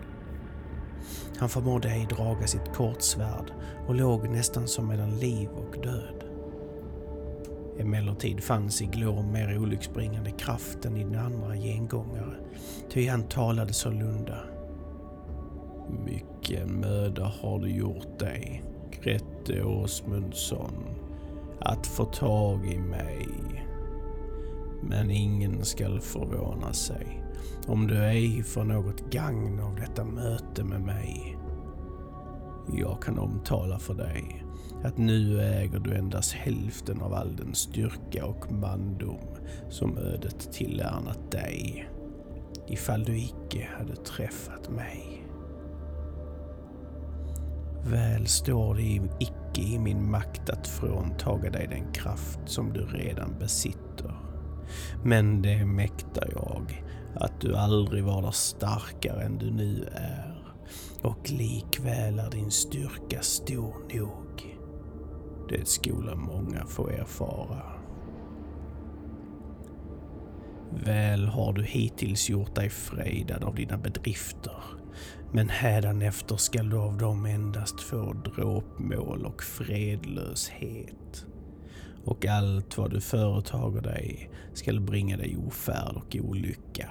Han 1.38 1.50
förmådde 1.50 1.90
ej 1.90 2.08
draga 2.10 2.48
sitt 2.48 2.74
kortsvärd 2.76 3.52
och 3.88 3.96
låg 3.96 4.30
nästan 4.30 4.68
som 4.68 4.88
mellan 4.88 5.20
liv 5.20 5.50
och 5.50 5.84
död. 5.84 6.24
Emellertid 7.80 8.44
fanns 8.44 8.82
i 8.82 8.86
Glom 8.86 9.32
mer 9.32 9.58
olycksbringande 9.58 10.32
kraft 10.32 10.86
än 10.86 10.98
i 10.98 11.04
den 11.04 11.20
andra 11.20 11.56
gengångare, 11.56 12.36
ty 12.90 13.08
han 13.08 13.24
talade 13.24 13.74
sålunda. 13.74 14.40
Mycket 16.06 16.68
möda 16.68 17.32
har 17.42 17.60
du 17.60 17.70
gjort 17.70 18.20
dig, 18.20 18.64
Grette 19.02 19.64
Åsmundsson, 19.64 20.86
att 21.60 21.88
få 21.88 22.06
tag 22.06 22.66
i 22.66 22.78
mig. 22.78 23.28
Men 24.90 25.12
ingen 25.12 25.66
skall 25.66 26.00
förvåna 26.00 26.74
sig 26.74 27.26
om 27.68 27.88
du 27.88 27.98
ej 27.98 28.44
får 28.44 28.64
något 28.64 29.12
gagn 29.12 29.60
av 29.60 29.76
detta 29.76 30.04
möte 30.04 30.64
med 30.64 30.82
mig. 30.82 31.38
Jag 32.74 33.02
kan 33.02 33.20
omtala 33.20 33.80
för 33.80 33.94
dig 33.94 34.46
att 34.84 34.98
nu 34.98 35.42
äger 35.42 35.80
du 35.80 35.94
endast 35.94 36.34
hälften 36.34 37.02
av 37.02 37.14
all 37.14 37.36
den 37.36 37.56
styrka 37.56 38.26
och 38.26 38.52
mandom 38.52 39.28
som 39.70 39.98
ödet 39.98 40.52
tillärnat 40.54 41.32
dig, 41.32 41.90
ifall 42.68 43.04
du 43.04 43.18
icke 43.18 43.70
hade 43.78 43.96
träffat 43.96 44.70
mig. 44.70 45.28
Väl 47.84 48.28
står 48.28 48.76
det 48.76 49.02
icke 49.20 49.62
i 49.62 49.80
min 49.80 50.12
makt 50.12 50.50
att 50.50 50.68
fråntaga 50.68 51.50
dig 51.50 51.68
den 51.68 51.94
kraft 51.94 52.40
som 52.46 52.74
du 52.74 52.86
redan 52.86 53.40
besitter. 53.40 54.25
Men 55.04 55.42
det 55.42 55.66
mäktar 55.66 56.30
jag 56.36 56.84
att 57.16 57.42
du 57.42 57.56
aldrig 57.56 58.04
var 58.04 58.32
starkare 58.32 59.24
än 59.24 59.38
du 59.38 59.52
nu 59.52 59.90
är 59.92 60.36
och 61.02 61.30
likväl 61.30 62.20
är 62.20 62.30
din 62.32 62.52
styrka 62.52 63.22
stor 63.22 63.76
nog. 63.94 64.58
Det 65.50 65.68
skola 65.68 66.16
många 66.16 66.66
få 66.66 66.90
erfara. 66.90 67.62
Väl 70.86 71.28
har 71.28 71.54
du 71.54 71.64
hittills 71.64 72.30
gjort 72.30 72.56
dig 72.56 72.70
frejdad 72.70 73.44
av 73.44 73.56
dina 73.56 73.78
bedrifter, 73.78 74.64
men 75.32 75.50
hädanefter 75.50 76.36
skall 76.36 76.70
du 76.70 76.78
av 76.78 76.98
dem 76.98 77.26
endast 77.26 77.82
få 77.82 78.14
dråpmål 78.14 79.26
och 79.26 79.44
fredlöshet. 79.44 81.26
Och 82.06 82.26
allt 82.26 82.78
vad 82.78 82.92
du 82.92 83.02
företager 83.02 83.82
dig 83.82 84.30
skall 84.54 84.80
bringa 84.80 85.18
dig 85.18 85.38
ofärd 85.48 85.96
och 85.96 86.18
olycka. 86.22 86.90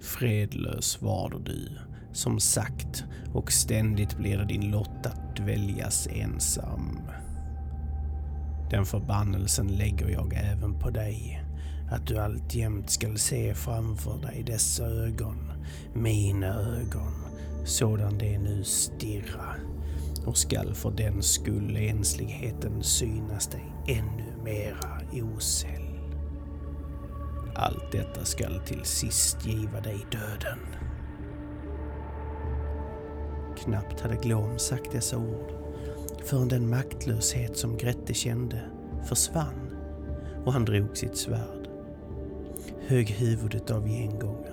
Fredlös 0.00 1.02
var 1.02 1.42
du, 1.44 1.68
som 2.12 2.40
sagt, 2.40 3.04
och 3.34 3.52
ständigt 3.52 4.16
blir 4.18 4.38
det 4.38 4.44
din 4.44 4.70
lott 4.70 5.06
att 5.06 5.36
dväljas 5.36 6.08
ensam. 6.12 7.00
Den 8.70 8.84
förbannelsen 8.84 9.66
lägger 9.66 10.08
jag 10.08 10.34
även 10.34 10.78
på 10.78 10.90
dig, 10.90 11.44
att 11.90 12.06
du 12.06 12.18
alltjämt 12.18 12.90
skall 12.90 13.18
se 13.18 13.54
framför 13.54 14.18
dig 14.18 14.42
dessa 14.46 14.84
ögon, 14.84 15.52
mina 15.94 16.54
ögon, 16.54 17.12
sådan 17.64 18.18
de 18.18 18.38
nu 18.38 18.64
stirra 18.64 19.54
och 20.26 20.36
skall 20.36 20.74
för 20.74 20.90
den 20.90 21.22
skull 21.22 21.76
ensligheten 21.76 22.82
synas 22.82 23.46
dig 23.46 23.72
ännu 23.88 24.42
mera 24.44 25.00
osäll. 25.12 25.98
Allt 27.54 27.92
detta 27.92 28.24
skall 28.24 28.60
till 28.66 28.84
sist 28.84 29.46
giva 29.46 29.80
dig 29.80 30.06
döden. 30.10 30.58
Knappt 33.56 34.00
hade 34.00 34.16
Glom 34.16 34.58
sagt 34.58 34.92
dessa 34.92 35.18
ord 35.18 35.52
förrän 36.24 36.48
den 36.48 36.70
maktlöshet 36.70 37.56
som 37.56 37.76
Grette 37.76 38.14
kände 38.14 38.60
försvann 39.08 39.76
och 40.44 40.52
han 40.52 40.64
drog 40.64 40.96
sitt 40.96 41.16
svärd, 41.16 41.68
högg 42.86 43.08
huvudet 43.10 43.70
av 43.70 43.88
gengångaren 43.88 44.51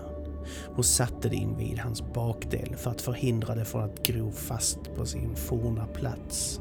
och 0.76 0.86
satte 0.86 1.30
det 1.30 1.36
invid 1.36 1.80
hans 1.80 2.14
bakdel 2.14 2.76
för 2.76 2.92
att 2.92 3.02
förhindra 3.02 3.56
det 3.56 3.66
från 3.66 3.84
att 3.84 4.04
gro 4.04 4.32
fast 4.32 4.96
på 4.96 5.06
sin 5.06 5.36
forna 5.36 5.86
plats. 5.86 6.60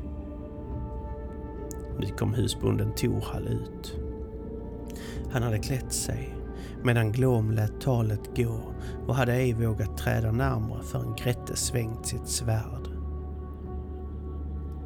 Nu 1.99 2.07
kom 2.07 2.35
husbonden 2.35 2.95
Torhall 2.95 3.49
ut. 3.49 3.97
Han 5.31 5.43
hade 5.43 5.59
klätt 5.59 5.93
sig 5.93 6.35
medan 6.83 7.13
Glom 7.13 7.51
lät 7.51 7.81
talet 7.81 8.37
gå 8.37 8.61
och 9.07 9.15
hade 9.15 9.33
ej 9.33 9.53
vågat 9.53 9.99
träda 9.99 10.33
närmre 10.33 10.83
förrän 10.83 11.15
Grette 11.17 11.57
svängt 11.57 12.07
sitt 12.07 12.29
svärd. 12.29 12.89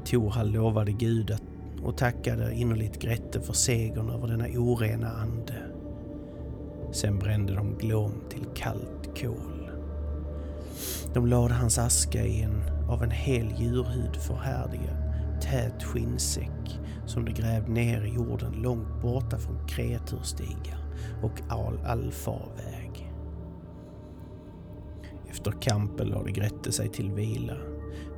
Torhall 0.04 0.52
lovade 0.52 0.92
Gud 0.92 1.30
att, 1.30 1.42
och 1.82 1.96
tackade 1.96 2.54
innerligt 2.54 2.98
Grette 2.98 3.40
för 3.40 3.52
segern 3.52 4.10
över 4.10 4.28
denna 4.28 4.44
orena 4.44 5.10
ande. 5.10 5.71
Sen 6.92 7.18
brände 7.18 7.54
de 7.54 7.74
Glom 7.78 8.12
till 8.28 8.46
kallt 8.54 9.20
kol. 9.20 9.70
De 11.14 11.26
lade 11.26 11.54
hans 11.54 11.78
aska 11.78 12.26
i 12.26 12.42
en 12.42 12.62
av 12.88 13.02
en 13.02 13.10
hel 13.10 13.52
djurhud 13.58 14.16
förhärdigad 14.16 15.12
tät 15.42 15.82
skinnsäck 15.82 16.80
som 17.06 17.24
de 17.24 17.32
grävde 17.32 17.72
ner 17.72 18.02
i 18.02 18.14
jorden 18.14 18.52
långt 18.52 19.02
borta 19.02 19.38
från 19.38 19.66
kreaturstigar 19.68 20.78
och 21.22 21.40
all 21.48 21.78
allfarväg. 21.86 23.12
Efter 25.30 25.50
kampen 25.50 26.08
lade 26.08 26.30
Grette 26.32 26.72
sig 26.72 26.88
till 26.88 27.10
vila, 27.10 27.56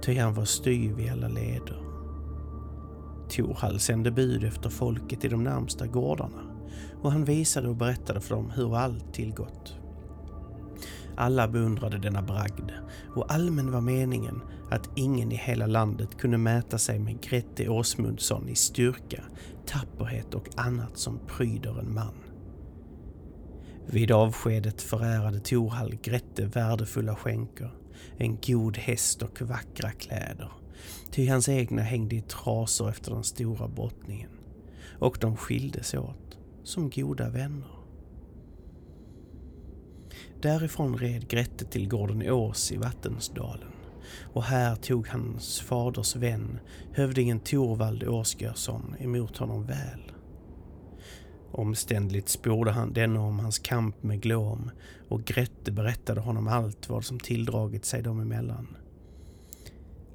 ty 0.03 0.19
han 0.19 0.35
var 0.35 0.45
styv 0.45 1.01
i 1.01 1.09
alla 1.09 1.29
leder. 1.29 1.79
Torhall 3.29 3.81
sände 3.81 4.11
bud 4.11 4.45
efter 4.45 4.71
folket 4.71 5.25
i 5.25 5.29
de 5.29 5.45
närmsta 5.45 5.87
gårdarna 5.87 6.44
och 7.05 7.13
han 7.13 7.25
visade 7.25 7.69
och 7.69 7.77
berättade 7.77 8.21
för 8.21 8.35
dem 8.35 8.51
hur 8.51 8.77
allt 8.77 9.15
tillgått. 9.15 9.77
Alla 11.17 11.49
beundrade 11.49 11.99
denna 11.99 12.23
bragd 12.23 12.71
och 13.17 13.33
allmän 13.33 13.73
var 13.73 13.81
meningen 13.81 14.41
att 14.71 14.91
ingen 14.97 15.33
i 15.33 15.37
hela 15.37 15.67
landet 15.67 16.19
kunde 16.19 16.39
mäta 16.39 16.79
sig 16.79 16.99
med 16.99 17.21
Grete 17.21 17.69
Åsmundsson 17.69 18.49
i 18.49 18.55
styrka, 18.55 19.25
tapperhet 19.67 20.35
och 20.35 20.49
annat 20.57 20.99
som 20.99 21.21
pryder 21.27 21.79
en 21.79 21.95
man. 21.95 22.15
Vid 23.87 24.11
avskedet 24.11 24.83
förärade 24.83 25.41
Torhall 25.41 25.95
Grette 26.03 26.47
värdefulla 26.47 27.15
skänker, 27.17 27.71
en 28.17 28.39
god 28.47 28.77
häst 28.77 29.23
och 29.23 29.43
vackra 29.43 29.91
kläder, 29.91 30.53
ty 31.11 31.29
hans 31.29 31.49
egna 31.49 31.83
hängde 31.83 32.17
i 32.17 32.21
trasor 32.21 32.89
efter 32.89 33.11
den 33.11 33.25
stora 33.25 33.69
brottningen, 33.69 34.31
och 34.99 35.19
de 35.21 35.37
skildes 35.37 35.95
åt 35.95 36.24
som 36.65 36.91
goda 36.91 37.31
vänner. 37.31 37.69
Därifrån 40.41 40.99
red 40.99 41.29
Grette 41.29 41.65
till 41.65 41.89
gården 41.89 42.31
Ås 42.31 42.73
i 42.73 42.77
Vattensdalen 42.77 43.73
och 44.33 44.43
här 44.43 44.77
tog 44.77 45.09
hans 45.09 45.61
faders 45.61 46.17
vän, 46.17 46.59
hövdingen 46.93 47.41
Torvald 47.41 48.05
Åsgörsson, 48.05 48.95
emot 48.99 49.37
honom 49.37 49.67
väl. 49.67 50.13
Omständligt 51.53 52.29
sporde 52.29 52.71
han 52.71 52.93
denne 52.93 53.19
om 53.19 53.39
hans 53.39 53.59
kamp 53.59 54.03
med 54.03 54.21
Glom 54.21 54.71
och 55.09 55.25
Grette 55.25 55.73
berättade 55.73 56.21
honom 56.21 56.49
allt 56.49 56.89
vad 56.89 57.05
som 57.05 57.21
tilldragit 57.21 57.85
sig 57.85 58.03
dem 58.03 58.21
emellan. 58.21 58.77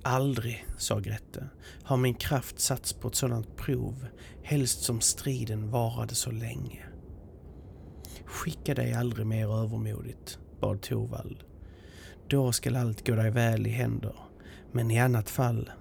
Aldrig, 0.09 0.65
sa 0.77 0.99
Grette, 0.99 1.49
har 1.83 1.97
min 1.97 2.13
kraft 2.13 2.59
satts 2.59 2.93
på 2.93 3.07
ett 3.07 3.15
sådant 3.15 3.57
prov, 3.57 4.07
helst 4.43 4.83
som 4.83 5.01
striden 5.01 5.69
varade 5.69 6.15
så 6.15 6.31
länge. 6.31 6.85
Skicka 8.25 8.75
dig 8.75 8.93
aldrig 8.93 9.27
mer 9.27 9.63
övermodigt, 9.63 10.39
bad 10.59 10.81
Torvald. 10.81 11.43
Då 12.27 12.51
skall 12.51 12.75
allt 12.75 13.07
gå 13.07 13.15
dig 13.15 13.31
väl 13.31 13.67
i 13.67 13.69
händer, 13.69 14.15
men 14.71 14.91
i 14.91 14.99
annat 14.99 15.29
fall 15.29 15.71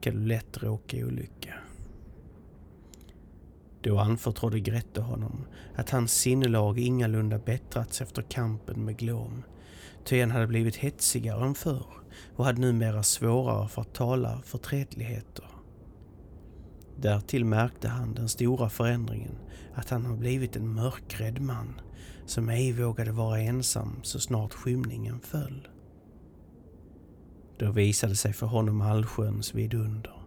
kan 0.00 0.14
du 0.14 0.26
lätt 0.26 0.62
råka 0.62 0.96
i 0.96 1.04
olycka. 1.04 1.54
Då 3.80 3.98
anförtrodde 3.98 4.60
Grette 4.60 5.00
honom 5.00 5.46
att 5.74 5.90
hans 5.90 6.12
sinnelag 6.12 6.78
ingalunda 6.78 7.38
bättrats 7.38 8.00
efter 8.00 8.22
kampen 8.22 8.84
med 8.84 8.96
Glom, 8.96 9.42
ty 10.04 10.20
han 10.20 10.30
hade 10.30 10.46
blivit 10.46 10.76
hetsigare 10.76 11.46
än 11.46 11.54
förr 11.54 11.99
och 12.36 12.44
hade 12.44 12.60
numera 12.60 13.02
svårare 13.02 13.68
för 13.68 13.82
att 13.82 13.94
tala 13.94 14.42
förtretligheter. 14.44 15.44
Därtill 16.96 17.44
märkte 17.44 17.88
han 17.88 18.14
den 18.14 18.28
stora 18.28 18.68
förändringen 18.68 19.38
att 19.74 19.90
han 19.90 20.06
har 20.06 20.16
blivit 20.16 20.56
en 20.56 20.74
mörkrädd 20.74 21.40
man 21.40 21.80
som 22.26 22.48
ej 22.48 22.72
vågade 22.72 23.12
vara 23.12 23.40
ensam 23.40 24.00
så 24.02 24.20
snart 24.20 24.54
skymningen 24.54 25.20
föll. 25.20 25.68
Då 27.58 27.70
visade 27.72 28.16
sig 28.16 28.32
för 28.32 28.46
honom 28.46 28.80
allsköns 28.80 29.54
vidunder 29.54 30.20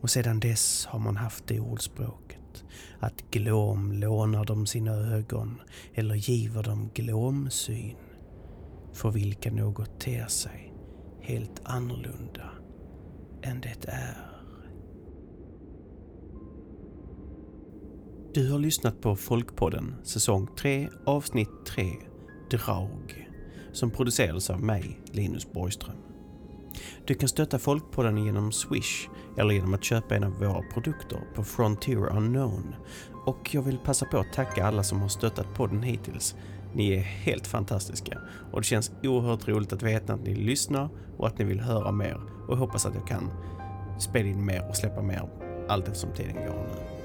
och 0.00 0.10
sedan 0.10 0.40
dess 0.40 0.86
har 0.86 0.98
man 0.98 1.16
haft 1.16 1.46
det 1.46 1.60
ordspråket 1.60 2.64
att 3.00 3.30
glåm 3.30 3.92
lånar 3.92 4.44
dem 4.44 4.66
sina 4.66 4.92
ögon 4.92 5.60
eller 5.94 6.14
giver 6.14 6.62
dem 6.62 6.90
glåmsyn 6.94 7.96
för 8.92 9.10
vilka 9.10 9.50
något 9.50 10.00
ter 10.00 10.26
sig 10.26 10.69
helt 11.30 11.60
annorlunda 11.64 12.50
än 13.42 13.60
det 13.60 13.88
är. 13.88 14.30
Du 18.34 18.52
har 18.52 18.58
lyssnat 18.58 19.00
på 19.00 19.16
Folkpodden 19.16 19.94
säsong 20.02 20.48
3 20.58 20.88
avsnitt 21.06 21.66
3 21.66 21.84
Drag. 22.50 23.28
som 23.72 23.90
producerades 23.90 24.50
av 24.50 24.62
mig, 24.62 25.00
Linus 25.12 25.52
Borgström. 25.52 25.96
Du 27.06 27.14
kan 27.14 27.28
stötta 27.28 27.58
Folkpodden 27.58 28.24
genom 28.24 28.52
Swish 28.52 29.08
eller 29.38 29.54
genom 29.54 29.74
att 29.74 29.84
köpa 29.84 30.16
en 30.16 30.24
av 30.24 30.32
våra 30.32 30.62
produkter 30.62 31.20
på 31.34 31.44
Frontier 31.44 32.16
Unknown. 32.16 32.74
Och 33.26 33.54
jag 33.54 33.62
vill 33.62 33.78
passa 33.78 34.06
på 34.06 34.18
att 34.18 34.32
tacka 34.32 34.66
alla 34.66 34.82
som 34.82 35.00
har 35.00 35.08
stöttat 35.08 35.54
podden 35.54 35.82
hittills. 35.82 36.36
Ni 36.72 36.92
är 36.92 37.00
helt 37.00 37.46
fantastiska 37.46 38.18
och 38.52 38.60
det 38.60 38.64
känns 38.64 38.92
oerhört 39.02 39.48
roligt 39.48 39.72
att 39.72 39.82
veta 39.82 40.12
att 40.14 40.22
ni 40.22 40.34
lyssnar 40.34 40.88
och 41.16 41.26
att 41.26 41.38
ni 41.38 41.44
vill 41.44 41.60
höra 41.60 41.92
mer 41.92 42.20
och 42.46 42.52
jag 42.52 42.58
hoppas 42.58 42.86
att 42.86 42.94
jag 42.94 43.06
kan 43.06 43.30
spela 43.98 44.28
in 44.28 44.44
mer 44.44 44.68
och 44.68 44.76
släppa 44.76 45.02
mer 45.02 45.28
allt 45.68 45.88
eftersom 45.88 46.12
tiden 46.12 46.34
går 46.34 46.42
nu. 46.44 47.00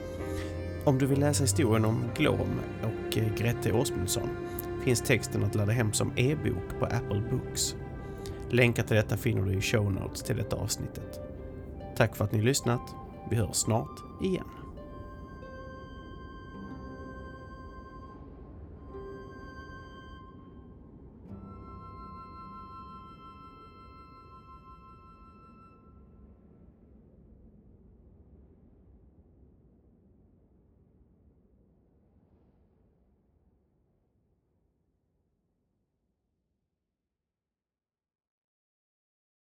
Om 0.86 0.98
du 0.98 1.06
vill 1.06 1.20
läsa 1.20 1.44
historien 1.44 1.86
om 1.86 2.04
Glom 2.16 2.60
och 2.82 3.18
eh, 3.18 3.34
Grete 3.38 3.74
Åsmundsson 3.74 4.30
finns 4.84 5.02
texten 5.02 5.44
att 5.44 5.56
ladda 5.56 5.72
hem 5.72 5.94
som 5.94 6.12
e-bok 6.16 6.80
på 6.80 6.86
Apple 6.86 7.24
Books. 7.32 7.76
Länkar 8.50 8.84
till 8.84 8.96
detta 8.96 9.18
finner 9.18 9.42
du 9.42 9.54
i 9.54 9.62
show 9.62 9.92
notes 9.92 10.24
till 10.24 10.38
detta 10.38 10.56
avsnittet. 10.56 11.20
Tack 11.98 12.16
för 12.16 12.26
att 12.26 12.32
ni 12.32 12.42
lyssnat. 12.42 12.82
Vi 13.30 13.36
hörs 13.36 13.56
snart 13.56 14.04
igen. 14.24 14.46